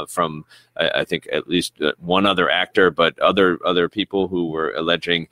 from. 0.08 0.44
I 0.76 0.90
I 1.00 1.04
think 1.04 1.28
at 1.32 1.48
least 1.48 1.80
one 1.98 2.26
other 2.26 2.50
actor, 2.50 2.90
but 2.90 3.18
other 3.20 3.58
other 3.64 3.88
people 3.88 4.28
who 4.28 4.50
were 4.50 4.72
alleging 4.72 5.28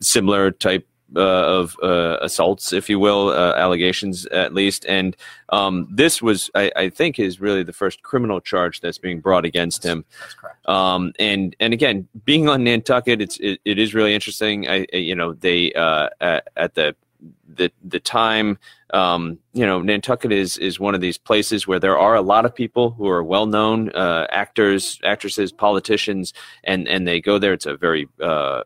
similar 0.00 0.50
type 0.50 0.86
uh, 1.16 1.20
of 1.20 1.76
uh, 1.82 2.18
assaults, 2.20 2.72
if 2.72 2.90
you 2.90 2.98
will, 2.98 3.30
uh, 3.30 3.54
allegations 3.54 4.26
at 4.26 4.52
least. 4.52 4.84
And 4.86 5.16
um, 5.48 5.88
this 5.90 6.20
was, 6.20 6.50
I, 6.54 6.70
I 6.76 6.90
think, 6.90 7.18
is 7.18 7.40
really 7.40 7.62
the 7.62 7.72
first 7.72 8.02
criminal 8.02 8.40
charge 8.40 8.80
that's 8.80 8.98
being 8.98 9.20
brought 9.20 9.46
against 9.46 9.82
him. 9.82 10.04
That's 10.20 10.34
correct. 10.34 10.68
Um, 10.68 11.12
and 11.18 11.56
and 11.60 11.72
again, 11.72 12.08
being 12.24 12.48
on 12.48 12.64
Nantucket, 12.64 13.22
it's 13.22 13.38
it, 13.38 13.60
it 13.64 13.78
is 13.78 13.94
really 13.94 14.14
interesting. 14.14 14.68
I 14.68 14.86
I- 14.92 14.96
you 14.96 15.14
know 15.14 15.32
they 15.32 15.72
uh, 15.72 16.10
at, 16.20 16.48
at 16.56 16.74
the 16.74 16.94
the 17.54 17.72
the 17.82 18.00
time. 18.00 18.58
Um, 18.94 19.38
you 19.52 19.66
know, 19.66 19.82
Nantucket 19.82 20.32
is 20.32 20.56
is 20.58 20.78
one 20.80 20.94
of 20.94 21.00
these 21.00 21.18
places 21.18 21.66
where 21.66 21.78
there 21.80 21.98
are 21.98 22.14
a 22.14 22.22
lot 22.22 22.44
of 22.46 22.54
people 22.54 22.90
who 22.90 23.08
are 23.08 23.22
well 23.22 23.46
known, 23.46 23.90
uh, 23.90 24.26
actors, 24.30 24.98
actresses, 25.04 25.52
politicians, 25.52 26.32
and 26.64 26.86
and 26.88 27.06
they 27.08 27.20
go 27.20 27.38
there. 27.38 27.52
It's 27.54 27.66
a 27.66 27.76
very 27.76 28.08
uh, 28.22 28.62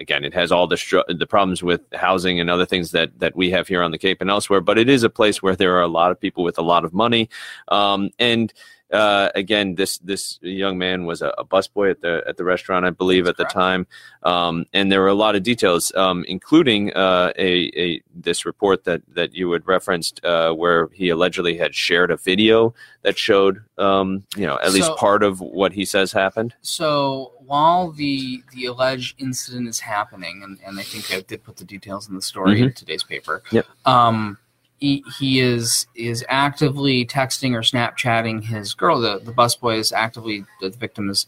again, 0.00 0.24
it 0.24 0.34
has 0.34 0.50
all 0.50 0.66
the 0.66 0.76
str- 0.76 1.00
the 1.08 1.26
problems 1.26 1.62
with 1.62 1.82
housing 1.92 2.40
and 2.40 2.50
other 2.50 2.66
things 2.66 2.90
that 2.92 3.18
that 3.20 3.36
we 3.36 3.50
have 3.50 3.68
here 3.68 3.82
on 3.82 3.90
the 3.90 3.98
Cape 3.98 4.20
and 4.20 4.30
elsewhere. 4.30 4.60
But 4.60 4.78
it 4.78 4.88
is 4.88 5.02
a 5.02 5.10
place 5.10 5.42
where 5.42 5.54
there 5.54 5.76
are 5.76 5.82
a 5.82 5.88
lot 5.88 6.10
of 6.10 6.18
people 6.18 6.42
with 6.42 6.58
a 6.58 6.62
lot 6.62 6.84
of 6.84 6.92
money, 6.92 7.28
um, 7.68 8.10
and 8.18 8.52
uh, 8.92 9.30
again, 9.34 9.74
this 9.74 9.98
this 9.98 10.38
young 10.42 10.76
man 10.78 11.06
was 11.06 11.22
a, 11.22 11.28
a 11.38 11.44
busboy 11.44 11.90
at 11.90 12.00
the 12.00 12.22
at 12.26 12.36
the 12.36 12.44
restaurant, 12.44 12.84
I 12.84 12.90
believe, 12.90 13.24
That's 13.24 13.40
at 13.40 13.44
correct. 13.44 13.54
the 13.54 13.60
time. 13.60 13.86
Um, 14.22 14.66
and 14.72 14.90
there 14.90 15.00
were 15.00 15.08
a 15.08 15.14
lot 15.14 15.36
of 15.36 15.42
details, 15.42 15.92
um, 15.94 16.24
including 16.28 16.92
uh, 16.94 17.32
a, 17.36 17.70
a 17.76 18.02
this 18.14 18.44
report 18.44 18.84
that 18.84 19.02
that 19.14 19.34
you 19.34 19.50
had 19.52 19.66
referenced, 19.66 20.24
uh, 20.24 20.52
where 20.52 20.88
he 20.92 21.08
allegedly 21.10 21.56
had 21.56 21.74
shared 21.74 22.10
a 22.10 22.16
video 22.16 22.74
that 23.02 23.16
showed, 23.16 23.62
um, 23.78 24.24
you 24.36 24.46
know, 24.46 24.58
at 24.62 24.72
least 24.72 24.88
So- 24.88 24.96
part 24.96 25.22
of 25.22 25.40
what 25.40 25.72
he 25.72 25.84
says 25.84 26.12
happened. 26.12 26.54
So 26.62 27.32
while 27.46 27.90
the 27.92 28.42
the 28.52 28.66
alleged 28.66 29.20
incident 29.20 29.68
is 29.68 29.80
happening, 29.80 30.42
and, 30.42 30.58
and 30.66 30.78
I 30.78 30.82
think 30.82 31.12
I 31.12 31.20
did 31.20 31.42
put 31.44 31.56
the 31.56 31.64
details 31.64 32.08
in 32.08 32.14
the 32.14 32.22
story 32.22 32.60
in 32.60 32.72
today's 32.72 33.02
paper. 33.02 33.42
Yep. 33.50 33.66
Um, 33.86 34.38
he, 34.80 35.04
he 35.18 35.40
is 35.40 35.86
is 35.94 36.24
actively 36.28 37.04
texting 37.04 37.52
or 37.52 37.60
Snapchatting 37.60 38.42
his 38.44 38.74
girl. 38.74 39.00
The 39.00 39.20
the 39.22 39.32
busboy 39.32 39.78
is 39.78 39.92
actively 39.92 40.44
the 40.60 40.70
victim 40.70 41.10
is 41.10 41.26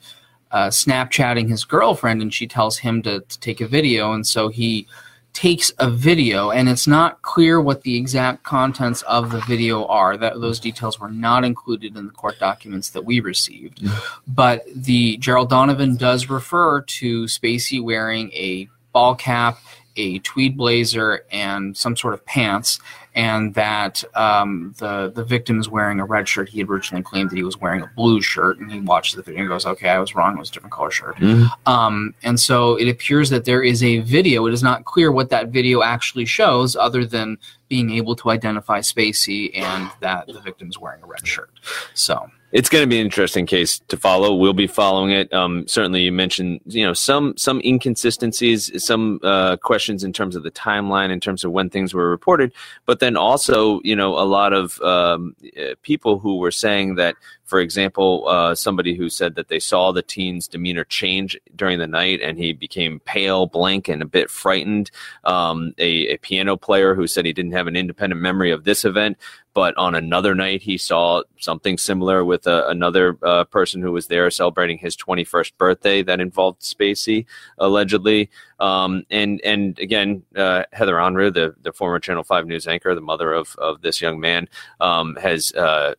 uh, 0.51 0.69
Snapchatting 0.69 1.49
his 1.49 1.65
girlfriend, 1.65 2.23
and 2.23 2.33
she 2.33 2.47
tells 2.47 2.79
him 2.79 3.03
to, 3.03 3.21
to 3.21 3.41
take 3.41 3.61
a 3.61 3.69
video, 3.69 4.13
and 4.13 4.27
so 4.27 4.49
he 4.49 4.87
takes 5.33 5.73
a 5.79 5.89
video, 5.89 6.51
and 6.51 6.69
it's 6.69 6.87
not 6.87 7.23
clear 7.23 7.59
what 7.59 7.83
the 7.83 7.97
exact 7.97 8.43
contents 8.43 9.01
of 9.03 9.31
the 9.31 9.41
video 9.41 9.87
are. 9.87 10.17
That 10.17 10.41
those 10.41 10.59
details 10.61 10.99
were 10.99 11.11
not 11.11 11.45
included 11.45 11.97
in 11.97 12.07
the 12.07 12.13
court 12.13 12.39
documents 12.39 12.91
that 12.91 13.05
we 13.05 13.21
received. 13.21 13.87
But 14.27 14.65
the 14.75 15.19
Gerald 15.19 15.51
Donovan 15.51 15.97
does 15.97 16.29
refer 16.29 16.83
to 16.83 17.25
Spacey 17.25 17.83
wearing 17.83 18.31
a 18.33 18.69
ball 18.93 19.15
cap, 19.15 19.59
a 19.97 20.19
tweed 20.21 20.57
blazer, 20.57 21.25
and 21.31 21.77
some 21.77 21.97
sort 21.97 22.15
of 22.15 22.25
pants, 22.27 22.79
and 23.15 23.55
that 23.55 24.05
um, 24.15 24.75
the 24.79 25.13
the 25.15 25.25
victim 25.25 25.61
is 25.61 25.69
wearing 25.69 26.01
a 26.01 26.05
red 26.05 26.29
shirt. 26.29 26.49
He 26.49 26.59
had 26.61 26.69
originally 26.69 27.03
claimed 27.03 27.31
that 27.31 27.37
he 27.37 27.43
was 27.43 27.61
wearing 27.61 27.83
a 27.83 27.91
blue 27.95 28.21
shirt, 28.21 28.59
and 28.59 28.71
he 28.73 28.81
watches 28.81 29.15
the 29.17 29.23
video 29.23 29.41
and 29.41 29.49
goes, 29.49 29.67
"Okay, 29.67 29.89
I 29.89 29.99
was 29.99 30.15
wrong. 30.15 30.37
It 30.37 30.39
was 30.39 30.51
a 30.51 30.53
different 30.53 30.73
color 30.73 30.91
shirt." 30.91 31.17
Mm-hmm. 31.17 31.71
Um, 31.71 32.15
and 32.23 32.39
so 32.39 32.77
it 32.77 32.89
appears 32.89 33.31
that 33.31 33.45
there 33.45 33.63
is 33.63 33.83
a 33.83 33.99
video. 34.01 34.47
It 34.47 34.55
is 34.55 34.63
not 34.63 34.85
clear 34.85 35.13
what 35.13 35.31
that 35.31 35.49
video 35.49 35.83
actually 35.83 36.25
shows, 36.25 36.77
other 36.77 37.05
than 37.05 37.39
being 37.69 37.91
able 37.91 38.15
to 38.17 38.31
identify 38.31 38.81
Spacey 38.81 39.57
and 39.57 39.91
that 40.01 40.27
the 40.27 40.41
victim 40.41 40.69
is 40.69 40.79
wearing 40.79 41.03
a 41.03 41.07
red 41.07 41.27
shirt. 41.27 41.51
So 41.95 42.31
it's 42.53 42.69
going 42.69 42.83
to 42.83 42.87
be 42.87 42.99
an 42.99 43.07
interesting 43.07 43.47
case 43.47 43.81
to 43.89 43.97
follow. 43.97 44.35
We'll 44.35 44.53
be 44.53 44.67
following 44.67 45.11
it. 45.11 45.33
Um, 45.33 45.67
certainly, 45.67 46.03
you 46.03 46.13
mentioned 46.13 46.61
you 46.67 46.85
know 46.85 46.93
some 46.93 47.35
some 47.37 47.61
inconsistencies, 47.65 48.71
some 48.83 49.21
uh, 49.23 49.57
questions 49.57 50.05
in 50.05 50.13
terms 50.13 50.37
of 50.37 50.43
the 50.43 50.51
timeline, 50.51 51.11
in 51.11 51.19
terms 51.19 51.45
of 51.45 51.53
when 51.53 51.71
things 51.71 51.95
were 51.95 52.11
reported, 52.11 52.53
but 52.87 53.01
then 53.01 53.17
also 53.17 53.81
you 53.83 53.97
know 53.97 54.19
a 54.19 54.27
lot 54.27 54.53
of 54.53 54.81
um, 54.83 55.35
uh, 55.59 55.75
people 55.83 56.19
who 56.19 56.37
were 56.37 56.51
saying 56.51 56.97
that 56.97 57.17
for 57.53 57.61
example, 57.61 58.27
uh, 58.29 58.55
somebody 58.55 58.95
who 58.95 59.11
said 59.11 59.35
that 59.35 59.49
they 59.49 59.59
saw 59.59 59.93
the 59.93 60.01
teen's 60.01 60.49
demeanor 60.49 60.85
change 60.85 61.39
during 61.55 61.79
the 61.79 61.87
night 61.87 62.23
and 62.23 62.39
he 62.39 62.55
became 62.55 62.99
pale, 63.01 63.45
blank, 63.45 63.89
and 63.89 64.01
a 64.01 64.07
bit 64.07 64.31
frightened. 64.31 64.91
Um, 65.25 65.75
a, 65.77 66.15
a, 66.15 66.17
piano 66.17 66.57
player 66.57 66.95
who 66.95 67.07
said 67.07 67.27
he 67.27 67.35
didn't 67.35 67.53
have 67.53 67.67
an 67.67 67.77
independent 67.77 68.23
memory 68.23 68.53
of 68.53 68.65
this 68.65 68.87
event, 68.87 69.19
but 69.55 69.77
on 69.77 69.95
another 69.95 70.35
night 70.35 70.63
he 70.63 70.79
saw 70.79 71.23
something 71.39 71.77
similar 71.77 72.25
with 72.25 72.47
uh, 72.47 72.65
another 72.69 73.19
uh, 73.23 73.45
person 73.45 73.83
who 73.83 73.93
was 73.93 74.07
there 74.07 74.31
celebrating 74.31 74.79
his 74.79 74.97
21st 74.97 75.53
birthday 75.59 76.03
that 76.03 76.21
involved 76.21 76.63
Spacey, 76.63 77.27
allegedly. 77.59 78.31
Um, 78.61 79.05
and 79.11 79.41
and 79.45 79.79
again, 79.79 80.23
uh, 80.37 80.65
Heather 80.73 80.95
Unruh, 80.95 81.35
the, 81.35 81.55
the 81.63 81.73
former 81.73 81.99
Channel 81.99 82.23
5 82.23 82.47
news 82.47 82.67
anchor, 82.67 82.95
the 82.95 83.01
mother 83.01 83.33
of, 83.33 83.55
of 83.57 83.83
this 83.83 84.01
young 84.01 84.21
man, 84.21 84.49
um, 84.81 85.17
has 85.17 85.53
uh, 85.53 85.95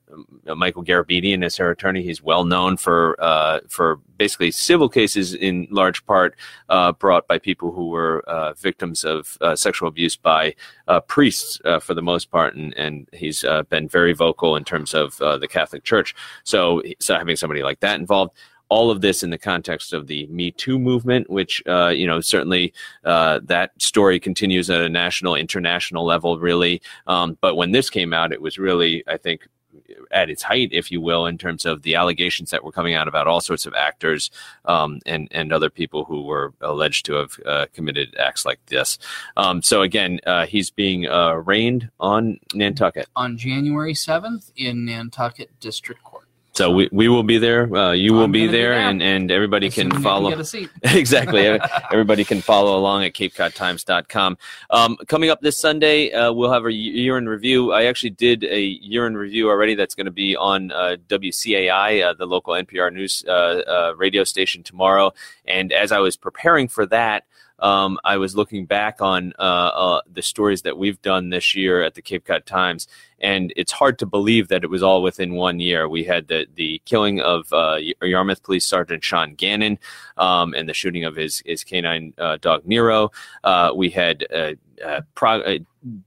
Mitchell 0.45 0.83
Garabedian 0.83 1.42
as 1.43 1.57
her 1.57 1.69
attorney. 1.69 2.03
He's 2.03 2.21
well 2.21 2.45
known 2.45 2.77
for 2.77 3.15
uh, 3.21 3.59
for 3.67 3.99
basically 4.17 4.51
civil 4.51 4.89
cases 4.89 5.33
in 5.33 5.67
large 5.69 6.05
part 6.05 6.35
uh, 6.69 6.91
brought 6.93 7.27
by 7.27 7.37
people 7.37 7.71
who 7.71 7.89
were 7.89 8.23
uh, 8.27 8.53
victims 8.53 9.03
of 9.03 9.37
uh, 9.41 9.55
sexual 9.55 9.87
abuse 9.87 10.15
by 10.15 10.55
priests 11.07 11.59
for 11.81 11.93
the 11.93 12.01
most 12.01 12.29
part, 12.31 12.55
and, 12.55 12.73
and 12.75 13.07
he's 13.13 13.45
been 13.69 13.87
very 13.87 14.13
vocal 14.13 14.55
in 14.55 14.63
terms 14.63 14.93
of 14.93 15.17
the 15.17 15.47
Catholic 15.49 15.83
Church. 15.83 16.15
So, 16.43 16.81
so 16.99 17.15
having 17.15 17.35
somebody 17.35 17.63
like 17.63 17.79
that 17.81 17.99
involved 17.99 18.33
all 18.73 18.89
of 18.89 19.01
this 19.01 19.21
in 19.21 19.29
the 19.29 19.37
context 19.37 19.93
of 19.93 20.07
the 20.07 20.25
Me 20.27 20.49
Too 20.49 20.79
movement, 20.79 21.29
which 21.29 21.61
uh, 21.67 21.89
you 21.89 22.07
know 22.07 22.21
certainly 22.21 22.73
uh, 23.03 23.39
that 23.43 23.79
story 23.79 24.19
continues 24.19 24.67
at 24.69 24.81
a 24.81 24.89
national, 24.89 25.35
international 25.35 26.03
level, 26.05 26.39
really. 26.39 26.81
Um, 27.05 27.37
but 27.39 27.55
when 27.55 27.71
this 27.71 27.91
came 27.91 28.13
out, 28.13 28.33
it 28.33 28.41
was 28.41 28.57
really, 28.57 29.03
I 29.07 29.17
think, 29.17 29.47
at 30.11 30.29
its 30.29 30.43
height, 30.43 30.69
if 30.71 30.91
you 30.91 31.01
will, 31.01 31.25
in 31.25 31.37
terms 31.37 31.65
of 31.65 31.81
the 31.81 31.95
allegations 31.95 32.51
that 32.51 32.63
were 32.63 32.71
coming 32.71 32.93
out 32.93 33.07
about 33.07 33.27
all 33.27 33.41
sorts 33.41 33.65
of 33.65 33.73
actors 33.73 34.31
um, 34.65 34.99
and 35.05 35.27
and 35.31 35.51
other 35.51 35.69
people 35.69 36.05
who 36.05 36.23
were 36.23 36.53
alleged 36.61 37.05
to 37.05 37.13
have 37.13 37.39
uh, 37.45 37.65
committed 37.73 38.15
acts 38.17 38.45
like 38.45 38.63
this. 38.67 38.97
Um, 39.37 39.61
so 39.61 39.81
again, 39.81 40.19
uh, 40.25 40.45
he's 40.45 40.69
being 40.69 41.07
uh, 41.07 41.31
arraigned 41.33 41.89
on 41.99 42.39
Nantucket 42.53 43.07
on 43.15 43.37
January 43.37 43.95
seventh 43.95 44.51
in 44.55 44.85
Nantucket 44.85 45.49
District 45.59 46.03
Court. 46.03 46.12
So 46.53 46.69
we, 46.69 46.87
we 46.91 47.07
will 47.07 47.23
be 47.23 47.39
there. 47.39 47.75
Uh, 47.75 47.93
you 47.93 48.13
will 48.13 48.27
be 48.27 48.45
there, 48.45 48.73
be 48.73 48.79
and, 48.79 49.01
and 49.01 49.31
everybody 49.31 49.71
can 49.71 49.89
follow. 50.03 50.29
Can 50.29 50.69
exactly. 50.83 51.47
everybody 51.91 52.23
can 52.23 52.41
follow 52.41 52.77
along 52.77 53.03
at 53.05 53.13
CapeCodTimes.com. 53.13 54.37
Um, 54.69 54.97
coming 55.07 55.31
up 55.31 55.41
this 55.41 55.57
Sunday, 55.57 56.11
uh, 56.11 56.31
we'll 56.31 56.51
have 56.51 56.67
a 56.67 56.71
year 56.71 57.17
in 57.17 57.27
review. 57.27 57.73
I 57.73 57.85
actually 57.85 58.11
did 58.11 58.43
a 58.43 58.61
year 58.61 59.07
in 59.07 59.17
review 59.17 59.49
already. 59.49 59.73
That's 59.73 59.95
going 59.95 60.05
to 60.05 60.11
be 60.11 60.35
on 60.35 60.71
uh, 60.71 60.97
WCAI, 61.07 62.03
uh, 62.03 62.13
the 62.13 62.27
local 62.27 62.53
NPR 62.53 62.93
news 62.93 63.25
uh, 63.27 63.31
uh, 63.31 63.93
radio 63.97 64.23
station 64.23 64.61
tomorrow. 64.61 65.11
And 65.45 65.73
as 65.73 65.91
I 65.91 65.99
was 65.99 66.15
preparing 66.15 66.67
for 66.67 66.85
that, 66.87 67.25
um, 67.57 67.97
I 68.03 68.17
was 68.17 68.35
looking 68.35 68.65
back 68.65 69.01
on 69.01 69.33
the 69.39 70.21
stories 70.21 70.63
that 70.63 70.77
we've 70.77 71.01
done 71.01 71.29
this 71.29 71.55
year 71.55 71.81
at 71.81 71.95
the 71.95 72.01
Cape 72.03 72.25
Cod 72.25 72.45
Times, 72.45 72.87
and 73.23 73.53
it's 73.55 73.71
hard 73.71 73.97
to 73.99 74.05
believe 74.05 74.49
that 74.49 74.63
it 74.63 74.69
was 74.69 74.83
all 74.83 75.01
within 75.01 75.33
one 75.33 75.59
year. 75.59 75.87
We 75.87 76.03
had 76.03 76.27
the 76.27 76.45
the 76.55 76.81
killing 76.85 77.21
of 77.21 77.51
uh, 77.53 77.77
Yarmouth 78.01 78.43
Police 78.43 78.65
Sergeant 78.65 79.03
Sean 79.03 79.33
Gannon 79.33 79.79
um, 80.17 80.53
and 80.53 80.67
the 80.67 80.73
shooting 80.73 81.05
of 81.05 81.15
his 81.15 81.41
his 81.45 81.63
canine 81.63 82.13
uh, 82.17 82.37
dog 82.37 82.65
Nero. 82.65 83.11
Uh, 83.43 83.71
we 83.75 83.89
had 83.89 84.25
uh, 84.33 84.51
uh, 84.83 85.01
uh, 85.21 85.57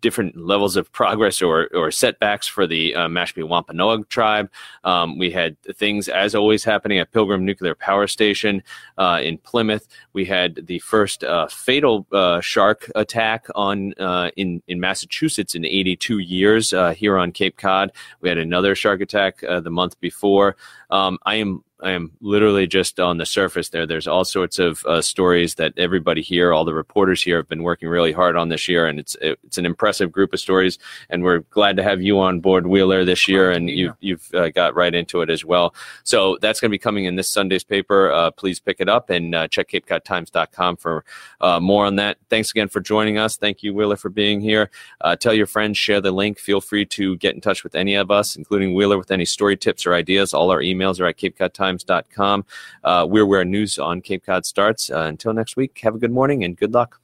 different 0.01 0.37
levels 0.37 0.77
of 0.77 0.91
progress 0.91 1.43
or, 1.43 1.69
or 1.75 1.91
setbacks 1.91 2.49
for 2.49 2.67
the 2.67 2.93
Mashpee 2.95 3.47
Wampanoag 3.47 4.09
tribe. 4.09 4.51
Um, 4.85 5.19
we 5.19 5.31
had 5.31 5.61
things, 5.75 6.09
as 6.09 6.35
always, 6.35 6.65
happening 6.65 6.99
at 6.99 7.13
Pilgrim 7.13 7.45
Nuclear 7.45 7.75
Power 7.75 8.07
Station 8.07 8.63
in 8.99 9.39
Plymouth. 9.39 9.87
We 10.15 10.25
had 10.25 10.67
the 10.67 10.79
first 10.79 11.25
fatal 11.51 12.07
shark 12.41 12.91
attack 12.95 13.47
on 13.55 13.93
in 14.37 14.63
in 14.67 14.81
Massachusetts 14.81 15.55
in 15.55 15.65
82 15.65 16.19
years 16.19 16.75
here 16.97 17.06
on 17.15 17.33
Cape 17.33 17.57
Cod. 17.57 17.93
We 18.21 18.29
had 18.29 18.39
another 18.39 18.75
shark 18.75 19.01
attack 19.01 19.41
the 19.41 19.71
month 19.71 20.01
before. 20.01 20.57
Um, 20.91 21.19
I 21.25 21.37
am 21.37 21.63
I 21.83 21.91
am 21.91 22.13
literally 22.23 22.67
just 22.67 22.99
on 22.99 23.19
the 23.19 23.27
surface 23.27 23.69
there. 23.69 23.87
There's 23.87 24.07
all 24.07 24.25
sorts 24.25 24.59
of 24.59 24.83
uh, 24.87 25.03
stories 25.03 25.57
that 25.57 25.75
everybody 25.77 26.23
here, 26.23 26.51
all 26.51 26.65
the 26.65 26.73
reporters 26.73 27.23
here, 27.23 27.37
have 27.37 27.49
been 27.49 27.63
working 27.63 27.91
really 27.91 28.13
hard 28.13 28.35
on 28.35 28.49
this 28.49 28.67
year, 28.67 28.87
and 28.87 28.99
it's 28.99 29.15
it's 29.21 29.59
an 29.59 29.67
impressive 29.67 30.11
group 30.11 30.33
of 30.33 30.41
stories. 30.41 30.79
And 31.11 31.23
we're 31.23 31.41
glad 31.51 31.77
to 31.77 31.83
have 31.83 32.01
you 32.01 32.19
on 32.19 32.41
board, 32.41 32.67
Wheeler, 32.67 33.05
this 33.05 33.29
year, 33.29 33.51
and 33.51 33.69
you've 33.69 33.95
you've 34.01 34.35
uh, 34.35 34.49
got 34.49 34.75
right 34.75 34.95
into 34.95 35.21
it 35.21 35.29
as 35.29 35.45
well. 35.45 35.75
So 36.03 36.39
that's 36.41 36.61
going 36.61 36.71
to 36.71 36.75
be 36.75 36.79
coming 36.79 37.05
in 37.05 37.17
this 37.17 37.29
Sunday's 37.29 37.65
paper. 37.65 38.11
Uh, 38.11 38.31
please 38.31 38.59
pick 38.59 38.81
it 38.81 38.89
up 38.89 39.11
and 39.11 39.35
uh, 39.35 39.49
check 39.49 39.69
CapeCodTimes.com 39.69 40.77
for 40.77 41.05
uh, 41.43 41.61
more 41.61 41.85
on 41.85 41.97
that. 41.97 42.17
Thanks 42.31 42.51
again 42.51 42.69
for 42.69 42.81
joining 42.81 43.19
us. 43.19 43.37
Thank 43.37 43.63
you, 43.63 43.75
Wheeler, 43.75 43.97
for 43.97 44.09
being 44.09 44.41
here. 44.41 44.71
Uh, 45.03 45.15
tell 45.15 45.35
your 45.35 45.47
friends, 45.47 45.77
share 45.77 46.01
the 46.01 46.11
link. 46.11 46.39
Feel 46.39 46.63
free 46.63 46.87
to 46.87 47.17
get 47.19 47.35
in 47.35 47.43
touch 47.43 47.63
with 47.63 47.75
any 47.75 47.97
of 47.97 48.11
us, 48.11 48.35
including 48.35 48.75
Wheeler, 48.75 48.97
with 48.97 49.11
any 49.11 49.27
story 49.27 49.59
tips 49.59 49.85
or 49.85 49.93
ideas. 49.93 50.33
All 50.33 50.51
our 50.51 50.61
emails 50.61 51.01
are 51.01 51.07
at 51.07 51.19
CapeCodTimes 51.19 51.66
times.com. 51.67 52.45
Uh, 52.85 53.07
we're 53.09 53.27
where 53.27 53.45
news 53.45 53.79
on 53.79 54.01
Cape 54.01 54.25
Cod 54.25 54.47
starts. 54.47 54.91
Uh, 54.91 55.01
until 55.01 55.33
next 55.33 55.57
week, 55.57 55.79
have 55.83 55.95
a 55.95 55.99
good 55.99 56.13
morning 56.13 56.45
and 56.45 56.57
good 56.57 56.73
luck. 56.73 57.01